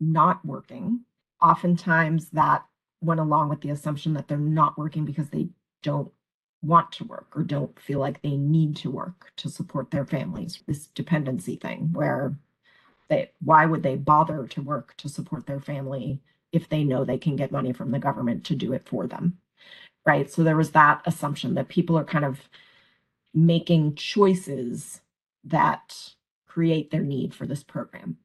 not 0.01 0.45
working. 0.45 0.99
Oftentimes, 1.41 2.29
that 2.31 2.65
went 3.01 3.21
along 3.21 3.47
with 3.47 3.61
the 3.61 3.69
assumption 3.69 4.13
that 4.13 4.27
they're 4.27 4.37
not 4.37 4.77
working 4.77 5.05
because 5.05 5.29
they 5.29 5.47
don't 5.83 6.11
want 6.61 6.91
to 6.91 7.05
work 7.05 7.27
or 7.35 7.43
don't 7.43 7.79
feel 7.79 7.99
like 7.99 8.21
they 8.21 8.35
need 8.35 8.75
to 8.75 8.91
work 8.91 9.31
to 9.37 9.49
support 9.49 9.89
their 9.89 10.05
families. 10.05 10.61
This 10.67 10.87
dependency 10.87 11.55
thing 11.55 11.89
where 11.93 12.35
they, 13.07 13.31
why 13.39 13.65
would 13.65 13.83
they 13.83 13.95
bother 13.95 14.47
to 14.47 14.61
work 14.61 14.95
to 14.97 15.07
support 15.07 15.45
their 15.45 15.61
family 15.61 16.19
if 16.51 16.67
they 16.67 16.83
know 16.83 17.05
they 17.05 17.19
can 17.19 17.37
get 17.37 17.51
money 17.51 17.71
from 17.71 17.91
the 17.91 17.99
government 17.99 18.43
to 18.45 18.55
do 18.55 18.73
it 18.73 18.85
for 18.85 19.07
them? 19.07 19.37
Right. 20.05 20.29
So 20.29 20.43
there 20.43 20.57
was 20.57 20.71
that 20.71 21.01
assumption 21.05 21.53
that 21.53 21.69
people 21.69 21.97
are 21.97 22.03
kind 22.03 22.25
of 22.25 22.49
making 23.33 23.95
choices 23.95 24.99
that 25.43 26.15
create 26.57 26.89
their 26.89 27.03
need 27.03 27.35
for 27.35 27.45
this 27.45 27.63
program. 27.63 28.17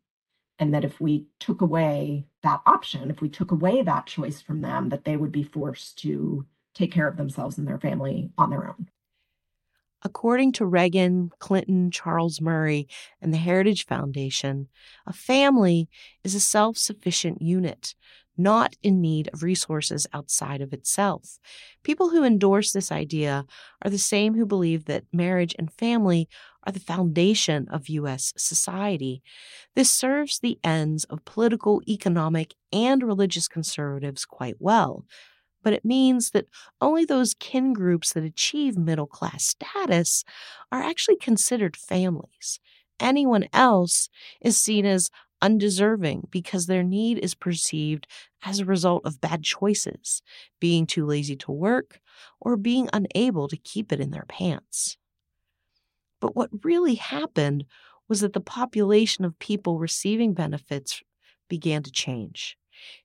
And 0.58 0.72
that 0.72 0.86
if 0.86 0.98
we 1.02 1.26
took 1.38 1.60
away 1.60 2.24
that 2.42 2.62
option, 2.64 3.10
if 3.10 3.20
we 3.20 3.28
took 3.28 3.50
away 3.50 3.82
that 3.82 4.06
choice 4.06 4.40
from 4.40 4.62
them, 4.62 4.88
that 4.88 5.04
they 5.04 5.18
would 5.18 5.32
be 5.32 5.42
forced 5.42 5.98
to 5.98 6.46
take 6.74 6.90
care 6.90 7.06
of 7.06 7.18
themselves 7.18 7.58
and 7.58 7.68
their 7.68 7.78
family 7.78 8.30
on 8.38 8.48
their 8.48 8.66
own. 8.66 8.88
According 10.02 10.52
to 10.52 10.64
Reagan, 10.64 11.30
Clinton, 11.40 11.90
Charles 11.90 12.40
Murray, 12.40 12.88
and 13.20 13.34
the 13.34 13.38
Heritage 13.38 13.84
Foundation, 13.84 14.68
a 15.06 15.12
family 15.12 15.90
is 16.24 16.34
a 16.34 16.40
self 16.40 16.78
sufficient 16.78 17.42
unit 17.42 17.94
not 18.36 18.74
in 18.82 19.00
need 19.00 19.28
of 19.32 19.42
resources 19.42 20.06
outside 20.12 20.60
of 20.60 20.72
itself. 20.72 21.38
People 21.82 22.10
who 22.10 22.24
endorse 22.24 22.72
this 22.72 22.90
idea 22.90 23.44
are 23.82 23.90
the 23.90 23.98
same 23.98 24.34
who 24.34 24.46
believe 24.46 24.86
that 24.86 25.04
marriage 25.12 25.54
and 25.58 25.72
family 25.72 26.28
are 26.64 26.72
the 26.72 26.80
foundation 26.80 27.68
of 27.70 27.88
U.S. 27.88 28.32
society. 28.36 29.22
This 29.74 29.90
serves 29.90 30.38
the 30.38 30.58
ends 30.64 31.04
of 31.04 31.24
political, 31.24 31.82
economic, 31.88 32.54
and 32.72 33.02
religious 33.02 33.48
conservatives 33.48 34.24
quite 34.24 34.56
well. 34.58 35.04
But 35.62 35.72
it 35.72 35.84
means 35.84 36.30
that 36.30 36.46
only 36.80 37.04
those 37.04 37.34
kin 37.34 37.72
groups 37.72 38.12
that 38.12 38.24
achieve 38.24 38.76
middle 38.76 39.06
class 39.06 39.44
status 39.44 40.24
are 40.72 40.82
actually 40.82 41.16
considered 41.16 41.76
families. 41.76 42.58
Anyone 43.00 43.48
else 43.52 44.08
is 44.40 44.60
seen 44.60 44.84
as 44.86 45.10
undeserving 45.40 46.28
because 46.30 46.66
their 46.66 46.82
need 46.82 47.18
is 47.18 47.34
perceived 47.34 48.06
as 48.44 48.60
a 48.60 48.64
result 48.64 49.02
of 49.04 49.20
bad 49.20 49.42
choices, 49.42 50.22
being 50.60 50.86
too 50.86 51.04
lazy 51.06 51.36
to 51.36 51.52
work, 51.52 52.00
or 52.40 52.56
being 52.56 52.88
unable 52.92 53.48
to 53.48 53.56
keep 53.56 53.92
it 53.92 54.00
in 54.00 54.10
their 54.10 54.26
pants. 54.28 54.96
But 56.22 56.36
what 56.36 56.50
really 56.62 56.94
happened 56.94 57.64
was 58.08 58.20
that 58.20 58.32
the 58.32 58.40
population 58.40 59.24
of 59.24 59.38
people 59.40 59.80
receiving 59.80 60.34
benefits 60.34 61.02
began 61.48 61.82
to 61.82 61.90
change. 61.90 62.56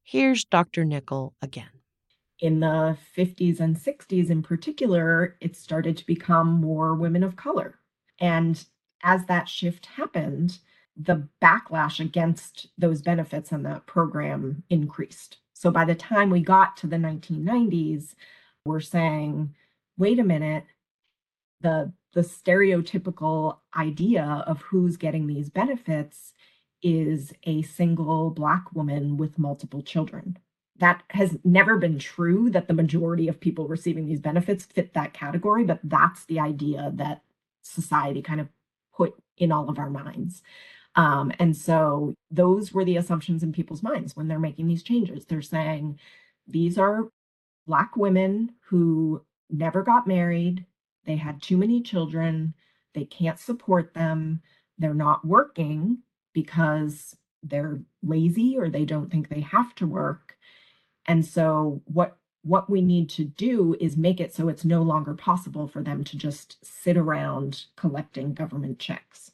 Here's 0.04 0.46
Dr. 0.46 0.86
Nickel 0.86 1.34
again. 1.42 1.72
In 2.40 2.60
the 2.60 2.96
50s 3.18 3.60
and 3.60 3.76
60s, 3.76 4.30
in 4.30 4.44
particular, 4.44 5.36
it 5.42 5.56
started 5.56 5.98
to 5.98 6.06
become 6.06 6.62
more 6.62 6.94
women 6.94 7.24
of 7.24 7.36
color. 7.36 7.80
And 8.20 8.64
as 9.04 9.26
that 9.26 9.50
shift 9.50 9.88
happened, 9.88 10.60
the 10.96 11.28
backlash 11.42 12.00
against 12.00 12.68
those 12.78 13.02
benefits 13.02 13.52
and 13.52 13.66
that 13.66 13.88
program 13.88 14.62
increased. 14.70 15.38
So 15.54 15.72
by 15.72 15.86
the 15.86 15.96
time 15.96 16.30
we 16.30 16.42
got 16.42 16.78
to 16.78 16.88
the 16.88 16.98
1990s, 16.98 18.14
we're 18.64 18.80
saying, 18.80 19.56
wait 19.98 20.20
a 20.20 20.24
minute, 20.24 20.66
the 21.62 21.92
the 22.18 22.24
stereotypical 22.24 23.60
idea 23.76 24.44
of 24.48 24.60
who's 24.64 24.98
getting 24.98 25.28
these 25.28 25.52
benefits 25.52 26.34
is 26.82 27.32
a 27.44 27.62
single 27.62 28.32
black 28.32 28.74
woman 28.74 29.18
with 29.18 29.38
multiple 29.38 29.84
children. 29.84 30.36
That 30.80 31.04
has 31.12 31.38
never 31.44 31.78
been 31.78 32.00
true 32.00 32.50
that 32.50 32.68
the 32.68 32.74
majority 32.74 33.28
of 33.28 33.40
people 33.40 33.68
receiving 33.68 34.08
these 34.08 34.20
benefits 34.20 34.66
fit 34.66 34.96
that 34.96 35.14
category, 35.14 35.64
but 35.64 35.80
that's 35.84 36.26
the 36.26 36.40
idea 36.40 36.92
that 36.96 37.22
society 37.62 38.24
kind 38.24 38.42
of 38.42 38.48
put 38.96 39.14
in 39.38 39.52
all 39.52 39.70
of 39.70 39.78
our 39.78 39.92
minds. 39.92 40.42
Um, 40.96 41.32
and 41.38 41.56
so 41.56 42.16
those 42.32 42.74
were 42.74 42.84
the 42.84 42.98
assumptions 42.98 43.44
in 43.44 43.54
people's 43.54 43.84
minds 43.84 44.16
when 44.16 44.28
they're 44.28 44.40
making 44.40 44.66
these 44.66 44.82
changes. 44.82 45.26
They're 45.26 45.44
saying 45.44 46.00
these 46.48 46.80
are 46.80 47.10
Black 47.68 47.96
women 47.96 48.56
who 48.70 49.22
never 49.52 49.84
got 49.84 50.08
married, 50.08 50.66
they 51.08 51.18
had 51.18 51.42
too 51.44 51.58
many 51.58 51.82
children, 51.84 52.56
they 52.96 53.06
can't 53.06 53.40
support 53.40 53.96
them, 53.96 54.42
they're 54.80 54.96
not 54.96 55.26
working 55.26 56.00
because 56.34 57.18
they're 57.44 57.82
lazy 58.04 58.58
or 58.60 58.70
they 58.70 58.86
don't 58.86 59.12
think 59.12 59.30
they 59.30 59.42
have 59.42 59.76
to 59.78 59.88
work. 59.88 60.38
And 61.08 61.26
so 61.26 61.82
what 61.86 62.18
what 62.44 62.70
we 62.70 62.82
need 62.82 63.10
to 63.10 63.26
do 63.26 63.76
is 63.82 63.98
make 63.98 64.22
it 64.22 64.34
so 64.34 64.50
it's 64.50 64.66
no 64.66 64.82
longer 64.84 65.14
possible 65.16 65.68
for 65.68 65.84
them 65.84 66.04
to 66.06 66.18
just 66.18 66.58
sit 66.64 66.98
around 66.98 67.66
collecting 67.78 68.34
government 68.34 68.80
checks 68.80 69.32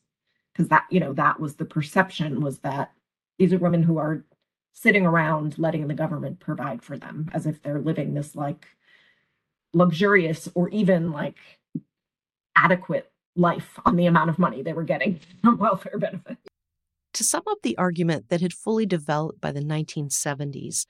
because 0.53 0.69
that 0.69 0.85
you 0.91 0.99
know 0.99 1.13
that 1.13 1.39
was 1.39 1.55
the 1.55 1.65
perception 1.65 2.41
was 2.41 2.59
that 2.59 2.91
these 3.39 3.53
are 3.53 3.59
women 3.59 3.83
who 3.83 3.97
are 3.97 4.25
sitting 4.73 5.05
around 5.05 5.57
letting 5.59 5.87
the 5.87 5.95
government 5.95 6.39
provide 6.39 6.83
for 6.83 6.97
them 6.97 7.29
as 7.33 7.45
if 7.47 7.61
they're 7.61 7.81
living 7.81 8.13
this 8.13 8.35
like 8.35 8.67
luxurious 9.73 10.49
or 10.55 10.69
even 10.69 11.11
like 11.11 11.37
adequate 12.55 13.11
life 13.35 13.79
on 13.85 13.95
the 13.95 14.05
amount 14.05 14.29
of 14.29 14.39
money 14.39 14.61
they 14.61 14.73
were 14.73 14.83
getting 14.83 15.19
from 15.43 15.57
welfare 15.57 15.97
benefits. 15.97 16.41
To 17.13 17.23
sum 17.23 17.43
up 17.47 17.59
the 17.61 17.77
argument 17.77 18.29
that 18.29 18.41
had 18.41 18.53
fully 18.53 18.85
developed 18.85 19.39
by 19.39 19.51
the 19.51 19.61
1970s, 19.61 20.85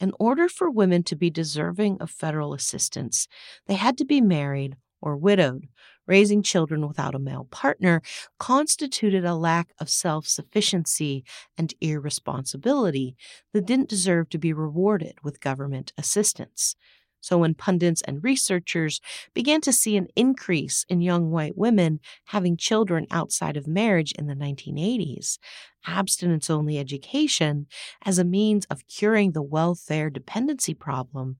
in 0.00 0.12
order 0.18 0.48
for 0.48 0.70
women 0.70 1.02
to 1.04 1.16
be 1.16 1.30
deserving 1.30 2.00
of 2.00 2.10
federal 2.10 2.54
assistance, 2.54 3.26
they 3.66 3.74
had 3.74 3.96
to 3.98 4.04
be 4.04 4.20
married 4.20 4.76
or 5.00 5.16
widowed. 5.16 5.68
Raising 6.06 6.42
children 6.42 6.86
without 6.86 7.14
a 7.14 7.18
male 7.18 7.48
partner 7.50 8.02
constituted 8.38 9.24
a 9.24 9.34
lack 9.34 9.72
of 9.78 9.88
self 9.88 10.26
sufficiency 10.26 11.24
and 11.56 11.72
irresponsibility 11.80 13.16
that 13.54 13.64
didn't 13.64 13.88
deserve 13.88 14.28
to 14.28 14.38
be 14.38 14.52
rewarded 14.52 15.14
with 15.22 15.40
government 15.40 15.94
assistance. 15.96 16.76
So, 17.24 17.38
when 17.38 17.54
pundits 17.54 18.02
and 18.02 18.22
researchers 18.22 19.00
began 19.32 19.62
to 19.62 19.72
see 19.72 19.96
an 19.96 20.08
increase 20.14 20.84
in 20.90 21.00
young 21.00 21.30
white 21.30 21.56
women 21.56 22.00
having 22.26 22.58
children 22.58 23.06
outside 23.10 23.56
of 23.56 23.66
marriage 23.66 24.12
in 24.12 24.26
the 24.26 24.34
1980s, 24.34 25.38
abstinence 25.86 26.50
only 26.50 26.78
education 26.78 27.66
as 28.04 28.18
a 28.18 28.24
means 28.24 28.66
of 28.66 28.86
curing 28.88 29.32
the 29.32 29.40
welfare 29.42 30.10
dependency 30.10 30.74
problem 30.74 31.38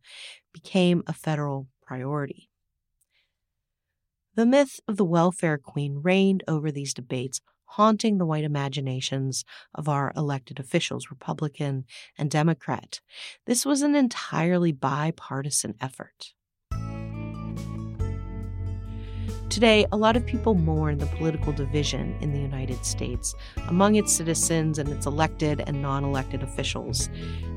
became 0.54 1.02
a 1.06 1.12
federal 1.12 1.68
priority. 1.82 2.48
The 4.36 4.46
myth 4.46 4.80
of 4.88 4.96
the 4.96 5.04
welfare 5.04 5.58
queen 5.58 6.00
reigned 6.02 6.44
over 6.48 6.72
these 6.72 6.94
debates 6.94 7.42
haunting 7.76 8.18
the 8.18 8.26
white 8.26 8.44
imaginations 8.44 9.44
of 9.74 9.88
our 9.88 10.12
elected 10.16 10.60
officials, 10.60 11.10
Republican 11.10 11.84
and 12.16 12.30
Democrat. 12.30 13.00
This 13.46 13.66
was 13.66 13.82
an 13.82 13.96
entirely 13.96 14.70
bipartisan 14.70 15.74
effort. 15.80 16.34
Today, 19.50 19.86
a 19.92 19.96
lot 19.96 20.16
of 20.16 20.26
people 20.26 20.54
mourn 20.54 20.98
the 20.98 21.06
political 21.06 21.52
division 21.52 22.16
in 22.20 22.32
the 22.32 22.40
United 22.40 22.84
States 22.84 23.34
among 23.68 23.94
its 23.94 24.12
citizens 24.12 24.78
and 24.78 24.88
its 24.88 25.06
elected 25.06 25.62
and 25.66 25.80
non 25.80 26.02
elected 26.02 26.42
officials. 26.42 27.08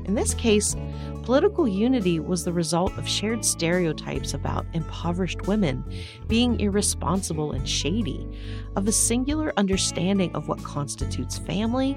In 0.04 0.14
this 0.14 0.32
case, 0.34 0.76
political 1.22 1.66
unity 1.66 2.20
was 2.20 2.44
the 2.44 2.52
result 2.52 2.96
of 2.98 3.08
shared 3.08 3.44
stereotypes 3.44 4.32
about 4.32 4.66
impoverished 4.74 5.46
women 5.46 5.84
being 6.28 6.60
irresponsible 6.60 7.52
and 7.52 7.68
shady, 7.68 8.28
of 8.76 8.86
a 8.86 8.92
singular 8.92 9.52
understanding 9.56 10.34
of 10.34 10.46
what 10.46 10.62
constitutes 10.62 11.38
family, 11.38 11.96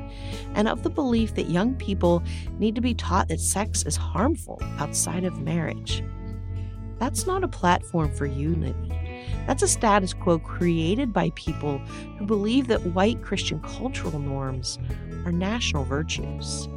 and 0.56 0.67
of 0.67 0.84
the 0.84 0.89
belief 0.89 1.36
that 1.36 1.49
young 1.49 1.75
people 1.75 2.23
need 2.60 2.75
to 2.75 2.82
be 2.82 2.93
taught 2.93 3.27
that 3.27 3.39
sex 3.39 3.84
is 3.84 3.95
harmful 3.95 4.60
outside 4.80 5.25
of 5.25 5.41
marriage. 5.41 6.04
That's 6.97 7.25
not 7.25 7.43
a 7.43 7.47
platform 7.47 8.13
for 8.13 8.25
unity. 8.25 8.91
That's 9.48 9.64
a 9.64 9.68
status 9.68 10.14
quo 10.14 10.40
created 10.40 11.12
by 11.12 11.32
people 11.36 11.80
who 12.18 12.26
believe 12.26 12.68
that 12.68 12.86
white 12.88 13.22
Christian 13.22 13.60
cultural 13.62 14.20
norms 14.20 14.78
are 15.26 15.32
national 15.32 15.84
virtues. 15.86 16.68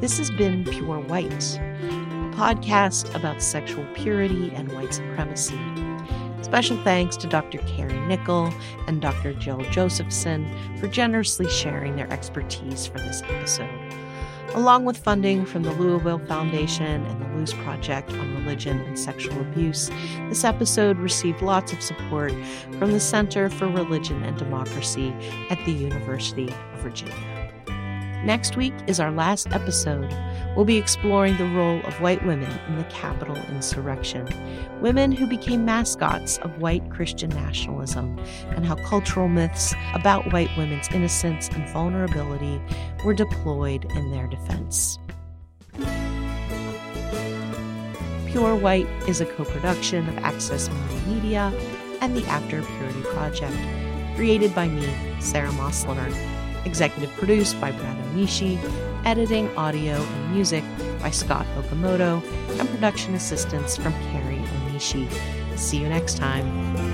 This 0.00 0.18
has 0.18 0.30
been 0.30 0.64
Pure 0.64 1.00
White, 1.02 1.32
a 1.32 2.30
podcast 2.34 3.14
about 3.14 3.40
sexual 3.42 3.86
purity 3.94 4.52
and 4.54 4.70
white 4.72 4.92
supremacy. 4.92 5.58
Special 6.42 6.76
thanks 6.84 7.16
to 7.16 7.26
Dr. 7.26 7.58
Carrie 7.58 7.98
Nickel 8.06 8.52
and 8.86 9.00
Dr. 9.00 9.32
Jyl 9.32 9.62
Josephson 9.70 10.46
for 10.78 10.88
generously 10.88 11.48
sharing 11.48 11.96
their 11.96 12.12
expertise 12.12 12.86
for 12.86 12.98
this 12.98 13.22
episode 13.22 13.83
along 14.54 14.84
with 14.84 14.96
funding 14.96 15.44
from 15.44 15.62
the 15.62 15.72
Louisville 15.72 16.20
Foundation 16.20 17.04
and 17.04 17.20
the 17.20 17.36
Luce 17.36 17.52
Project 17.52 18.10
on 18.12 18.34
Religion 18.36 18.80
and 18.80 18.98
Sexual 18.98 19.40
Abuse. 19.40 19.90
This 20.28 20.44
episode 20.44 20.98
received 20.98 21.42
lots 21.42 21.72
of 21.72 21.82
support 21.82 22.32
from 22.78 22.92
the 22.92 23.00
Center 23.00 23.50
for 23.50 23.66
Religion 23.68 24.22
and 24.22 24.38
Democracy 24.38 25.12
at 25.50 25.58
the 25.66 25.72
University 25.72 26.48
of 26.48 26.80
Virginia. 26.80 27.33
Next 28.24 28.56
week 28.56 28.72
is 28.86 29.00
our 29.00 29.10
last 29.10 29.52
episode. 29.52 30.10
We'll 30.56 30.64
be 30.64 30.78
exploring 30.78 31.36
the 31.36 31.44
role 31.44 31.82
of 31.84 32.00
white 32.00 32.24
women 32.24 32.50
in 32.68 32.78
the 32.78 32.84
Capitol 32.84 33.36
insurrection, 33.50 34.26
women 34.80 35.12
who 35.12 35.26
became 35.26 35.66
mascots 35.66 36.38
of 36.38 36.58
white 36.58 36.90
Christian 36.90 37.28
nationalism, 37.28 38.18
and 38.52 38.64
how 38.64 38.76
cultural 38.76 39.28
myths 39.28 39.74
about 39.92 40.32
white 40.32 40.48
women's 40.56 40.88
innocence 40.88 41.50
and 41.50 41.68
vulnerability 41.68 42.58
were 43.04 43.12
deployed 43.12 43.84
in 43.92 44.10
their 44.10 44.26
defense. 44.26 44.98
Pure 48.26 48.56
White 48.56 48.88
is 49.06 49.20
a 49.20 49.26
co 49.26 49.44
production 49.44 50.08
of 50.08 50.16
Axis 50.18 50.70
Mundi 50.70 51.36
and 51.36 52.16
the 52.16 52.24
After 52.28 52.62
Purity 52.62 53.02
Project, 53.02 53.56
created 54.16 54.54
by 54.54 54.66
me, 54.66 54.88
Sara 55.20 55.50
Moslener 55.50 56.33
executive 56.64 57.12
produced 57.16 57.60
by 57.60 57.72
Brad 57.72 57.96
Onishi, 58.06 58.58
editing, 59.04 59.54
audio, 59.56 59.94
and 59.94 60.34
music 60.34 60.64
by 61.00 61.10
Scott 61.10 61.46
Okamoto, 61.56 62.22
and 62.58 62.68
production 62.70 63.14
assistance 63.14 63.76
from 63.76 63.92
Carrie 64.10 64.36
Onishi. 64.36 65.08
See 65.56 65.78
you 65.78 65.88
next 65.88 66.16
time. 66.16 66.93